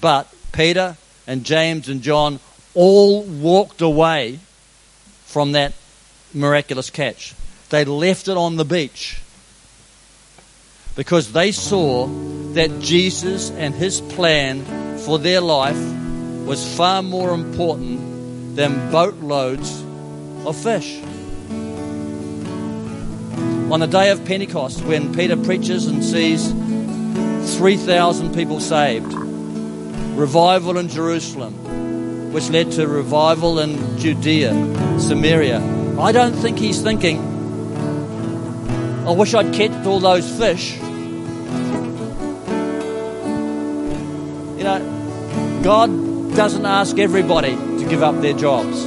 But 0.01 0.33
Peter 0.51 0.97
and 1.27 1.43
James 1.43 1.89
and 1.89 2.01
John 2.01 2.39
all 2.73 3.21
walked 3.21 3.81
away 3.81 4.39
from 5.25 5.51
that 5.51 5.73
miraculous 6.33 6.89
catch. 6.89 7.35
They 7.69 7.85
left 7.85 8.29
it 8.29 8.35
on 8.35 8.55
the 8.55 8.65
beach 8.65 9.21
because 10.95 11.33
they 11.33 11.51
saw 11.51 12.07
that 12.53 12.79
Jesus 12.79 13.51
and 13.51 13.75
his 13.75 14.01
plan 14.01 14.97
for 14.97 15.19
their 15.19 15.41
life 15.41 15.77
was 16.47 16.75
far 16.75 17.03
more 17.03 17.31
important 17.31 18.04
than 18.55 18.89
boatloads 18.89 19.83
of 20.45 20.55
fish. 20.55 21.01
On 23.71 23.79
the 23.79 23.87
day 23.87 24.11
of 24.11 24.23
Pentecost, 24.23 24.81
when 24.85 25.13
Peter 25.13 25.35
preaches 25.35 25.87
and 25.87 26.03
sees 26.03 26.53
3,000 27.57 28.33
people 28.33 28.61
saved, 28.61 29.13
revival 30.15 30.77
in 30.77 30.87
Jerusalem, 30.87 32.31
which 32.31 32.49
led 32.49 32.71
to 32.73 32.87
revival 32.87 33.59
in 33.59 33.97
Judea, 33.97 34.53
Samaria, 34.99 35.59
I 35.99 36.13
don't 36.13 36.33
think 36.33 36.57
he's 36.57 36.81
thinking, 36.81 37.19
I 39.05 39.11
wish 39.11 39.33
I'd 39.33 39.53
kept 39.53 39.85
all 39.85 39.99
those 39.99 40.29
fish. 40.37 40.77
You 44.57 44.63
know, 44.63 45.61
God 45.63 46.35
doesn't 46.35 46.65
ask 46.65 46.97
everybody 46.97 47.55
to 47.85 47.91
give 47.91 48.03
up 48.03 48.19
their 48.21 48.33
jobs. 48.33 48.83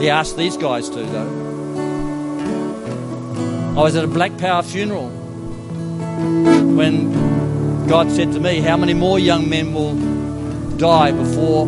He 0.00 0.08
asked 0.08 0.36
these 0.36 0.56
guys 0.56 0.88
to, 0.90 1.02
though. 1.02 1.46
I 3.76 3.82
was 3.82 3.96
at 3.96 4.04
a 4.04 4.08
Black 4.08 4.38
Power 4.38 4.62
funeral 4.62 5.10
when 6.74 7.86
God 7.86 8.10
said 8.10 8.32
to 8.32 8.40
me, 8.40 8.60
How 8.60 8.76
many 8.76 8.94
more 8.94 9.18
young 9.18 9.48
men 9.48 9.74
will 9.74 9.94
die 10.78 11.12
before 11.12 11.66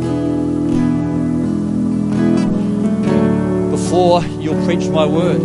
before 3.70 4.24
you'll 4.40 4.64
preach 4.64 4.88
my 4.88 5.04
word. 5.04 5.40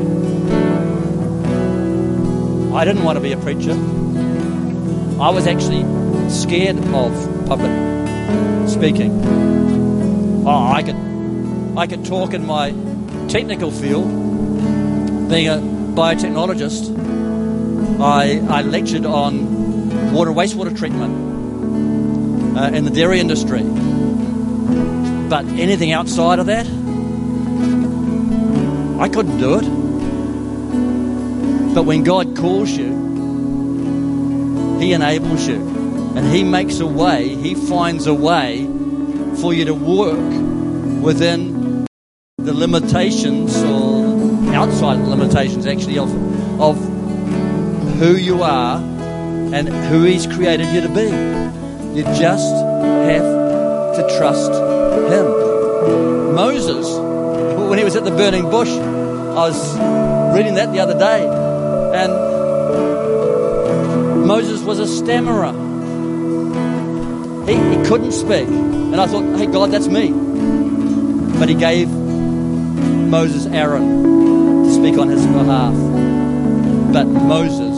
I 2.74 2.86
didn't 2.86 3.04
want 3.04 3.18
to 3.18 3.22
be 3.22 3.32
a 3.32 3.38
preacher. 3.38 3.74
I 5.20 5.30
was 5.30 5.48
actually 5.48 5.84
scared 6.30 6.78
of 6.78 7.48
public 7.48 7.72
speaking. 8.70 9.75
Oh, 10.48 10.72
I 10.72 10.84
could, 10.84 10.96
I 11.76 11.88
could 11.88 12.06
talk 12.06 12.36
in 12.36 12.46
my 12.46 12.70
technical 13.30 13.72
field, 13.72 14.08
being 15.28 15.48
a 15.48 15.58
biotechnologist. 15.96 16.96
I, 18.00 18.42
I 18.48 18.62
lectured 18.62 19.08
on 19.08 20.14
water 20.14 20.30
wastewater 20.30 20.78
treatment 20.78 22.56
uh, 22.56 22.70
in 22.76 22.86
the 22.86 22.92
dairy 22.92 23.20
industry. 23.20 23.64
But 23.64 25.46
anything 25.46 25.94
outside 25.94 26.38
of 26.38 26.46
that, 26.46 26.68
I 29.02 29.10
couldn't 29.10 29.40
do 29.40 29.56
it. 29.56 29.66
But 31.74 31.86
when 31.86 32.04
God 32.04 32.38
calls 32.38 32.70
you, 32.70 32.92
He 34.80 34.94
enables 34.94 35.48
you. 35.48 35.56
And 36.16 36.32
He 36.32 36.44
makes 36.44 36.80
a 36.82 36.86
way, 36.86 37.30
He 37.30 37.56
finds 37.56 38.06
a 38.06 38.14
way 38.14 38.75
for 39.40 39.54
you 39.54 39.66
to 39.66 39.74
work 39.74 40.18
within 41.02 41.86
the 42.38 42.54
limitations 42.54 43.56
or 43.64 44.54
outside 44.54 45.00
limitations 45.00 45.66
actually 45.66 45.98
of, 45.98 46.10
of 46.62 46.78
who 48.00 48.16
you 48.16 48.44
are 48.44 48.78
and 48.78 49.68
who 49.68 50.04
He's 50.04 50.28
created 50.28 50.68
you 50.68 50.82
to 50.82 50.90
be. 50.90 51.10
You 51.98 52.04
just 52.18 52.54
have 52.54 53.96
to 53.96 54.18
trust 54.18 54.52
Him. 54.52 56.36
Moses 56.36 57.06
when 57.70 57.80
he 57.80 57.84
was 57.84 57.96
at 57.96 58.04
the 58.04 58.12
burning 58.12 58.50
bush. 58.50 58.70
I 58.70 59.50
was 59.50 59.78
reading 60.36 60.56
that 60.56 60.72
the 60.72 60.80
other 60.80 60.98
day, 60.98 61.28
and 61.28 62.14
Moses 64.26 64.62
was 64.62 64.80
a 64.80 64.88
stammerer. 64.88 65.65
He, 67.48 67.54
he 67.54 67.86
couldn't 67.86 68.12
speak. 68.12 68.48
And 68.48 68.96
I 68.96 69.08
thought, 69.08 69.38
hey, 69.38 69.46
God, 69.46 69.72
that's 69.72 69.88
me. 69.88 70.12
But 71.40 71.50
he 71.50 71.56
gave 71.56 71.90
Moses 71.90 73.46
Aaron 73.48 74.64
to 74.66 74.74
speak 74.74 74.98
on 74.98 75.10
his 75.10 75.26
behalf. 75.26 75.74
But 76.94 77.06
Moses 77.06 77.76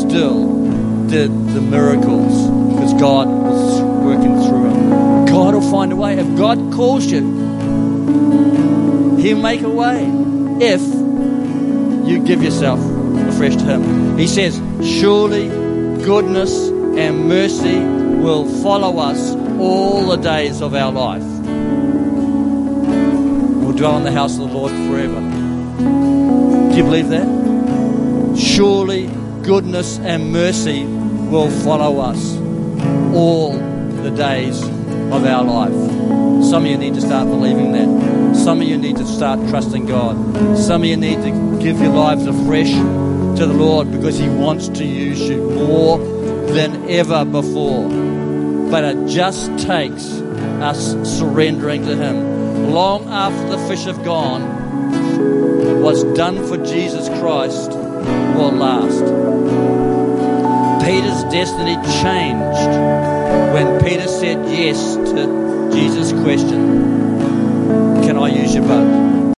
still 0.00 0.64
did 1.06 1.30
the 1.48 1.60
miracles 1.60 2.50
because 2.72 2.94
God 2.94 3.28
was 3.28 3.82
working 4.04 4.40
through 4.42 4.70
him. 4.70 5.26
God 5.26 5.54
will 5.54 5.70
find 5.70 5.92
a 5.92 5.96
way. 5.96 6.18
If 6.18 6.36
God 6.36 6.72
calls 6.72 7.06
you, 7.06 7.20
He'll 9.24 9.40
make 9.40 9.62
a 9.62 9.70
way 9.70 10.04
if 10.60 10.82
you 12.06 12.22
give 12.22 12.42
yourself 12.42 12.78
afresh 13.28 13.56
to 13.56 13.64
Him. 13.64 14.18
He 14.18 14.26
says, 14.26 14.60
Surely 14.82 15.48
goodness 16.04 16.68
and 16.68 17.26
mercy 17.26 18.03
will 18.22 18.46
follow 18.62 18.98
us 18.98 19.34
all 19.58 20.06
the 20.08 20.16
days 20.16 20.60
of 20.60 20.74
our 20.74 20.92
life. 20.92 21.22
We'll 23.62 23.72
dwell 23.72 23.96
in 23.96 24.04
the 24.04 24.12
house 24.12 24.38
of 24.38 24.48
the 24.48 24.54
Lord 24.54 24.72
forever. 24.72 25.20
Do 26.70 26.76
you 26.76 26.84
believe 26.84 27.08
that? 27.08 28.38
Surely 28.38 29.06
goodness 29.42 29.98
and 29.98 30.32
mercy 30.32 30.84
will 30.84 31.50
follow 31.62 32.00
us 32.00 32.36
all 33.14 33.52
the 33.52 34.10
days 34.10 34.62
of 34.62 35.24
our 35.24 35.44
life. 35.44 35.72
Some 36.44 36.64
of 36.64 36.70
you 36.70 36.78
need 36.78 36.94
to 36.94 37.00
start 37.00 37.28
believing 37.28 37.72
that. 37.72 38.36
Some 38.36 38.60
of 38.60 38.68
you 38.68 38.76
need 38.76 38.96
to 38.96 39.06
start 39.06 39.38
trusting 39.48 39.86
God. 39.86 40.16
Some 40.58 40.82
of 40.82 40.88
you 40.88 40.96
need 40.96 41.22
to 41.22 41.58
give 41.62 41.80
your 41.80 41.92
lives 41.92 42.26
afresh 42.26 42.70
to 42.72 43.46
the 43.46 43.54
Lord 43.54 43.90
because 43.90 44.18
He 44.18 44.28
wants 44.28 44.68
to 44.68 44.84
use 44.84 45.20
you 45.20 45.50
more 45.50 45.98
than 45.98 46.88
ever 46.90 47.24
before. 47.24 48.03
But 48.70 48.84
it 48.84 49.06
just 49.08 49.56
takes 49.58 50.04
us 50.60 50.94
surrendering 51.18 51.86
to 51.86 51.96
Him. 51.96 52.70
Long 52.72 53.08
after 53.08 53.56
the 53.56 53.58
fish 53.68 53.84
have 53.84 54.04
gone, 54.04 55.82
what's 55.82 56.02
done 56.16 56.46
for 56.46 56.56
Jesus 56.56 57.08
Christ 57.20 57.70
will 57.70 58.52
last. 58.52 59.04
Peter's 60.84 61.24
destiny 61.32 61.76
changed 62.02 62.68
when 63.54 63.80
Peter 63.82 64.06
said 64.06 64.44
yes 64.50 64.96
to 64.96 65.70
Jesus' 65.72 66.12
question 66.22 68.02
Can 68.02 68.18
I 68.18 68.28
use 68.28 68.54
your 68.54 68.64
boat. 68.64 69.03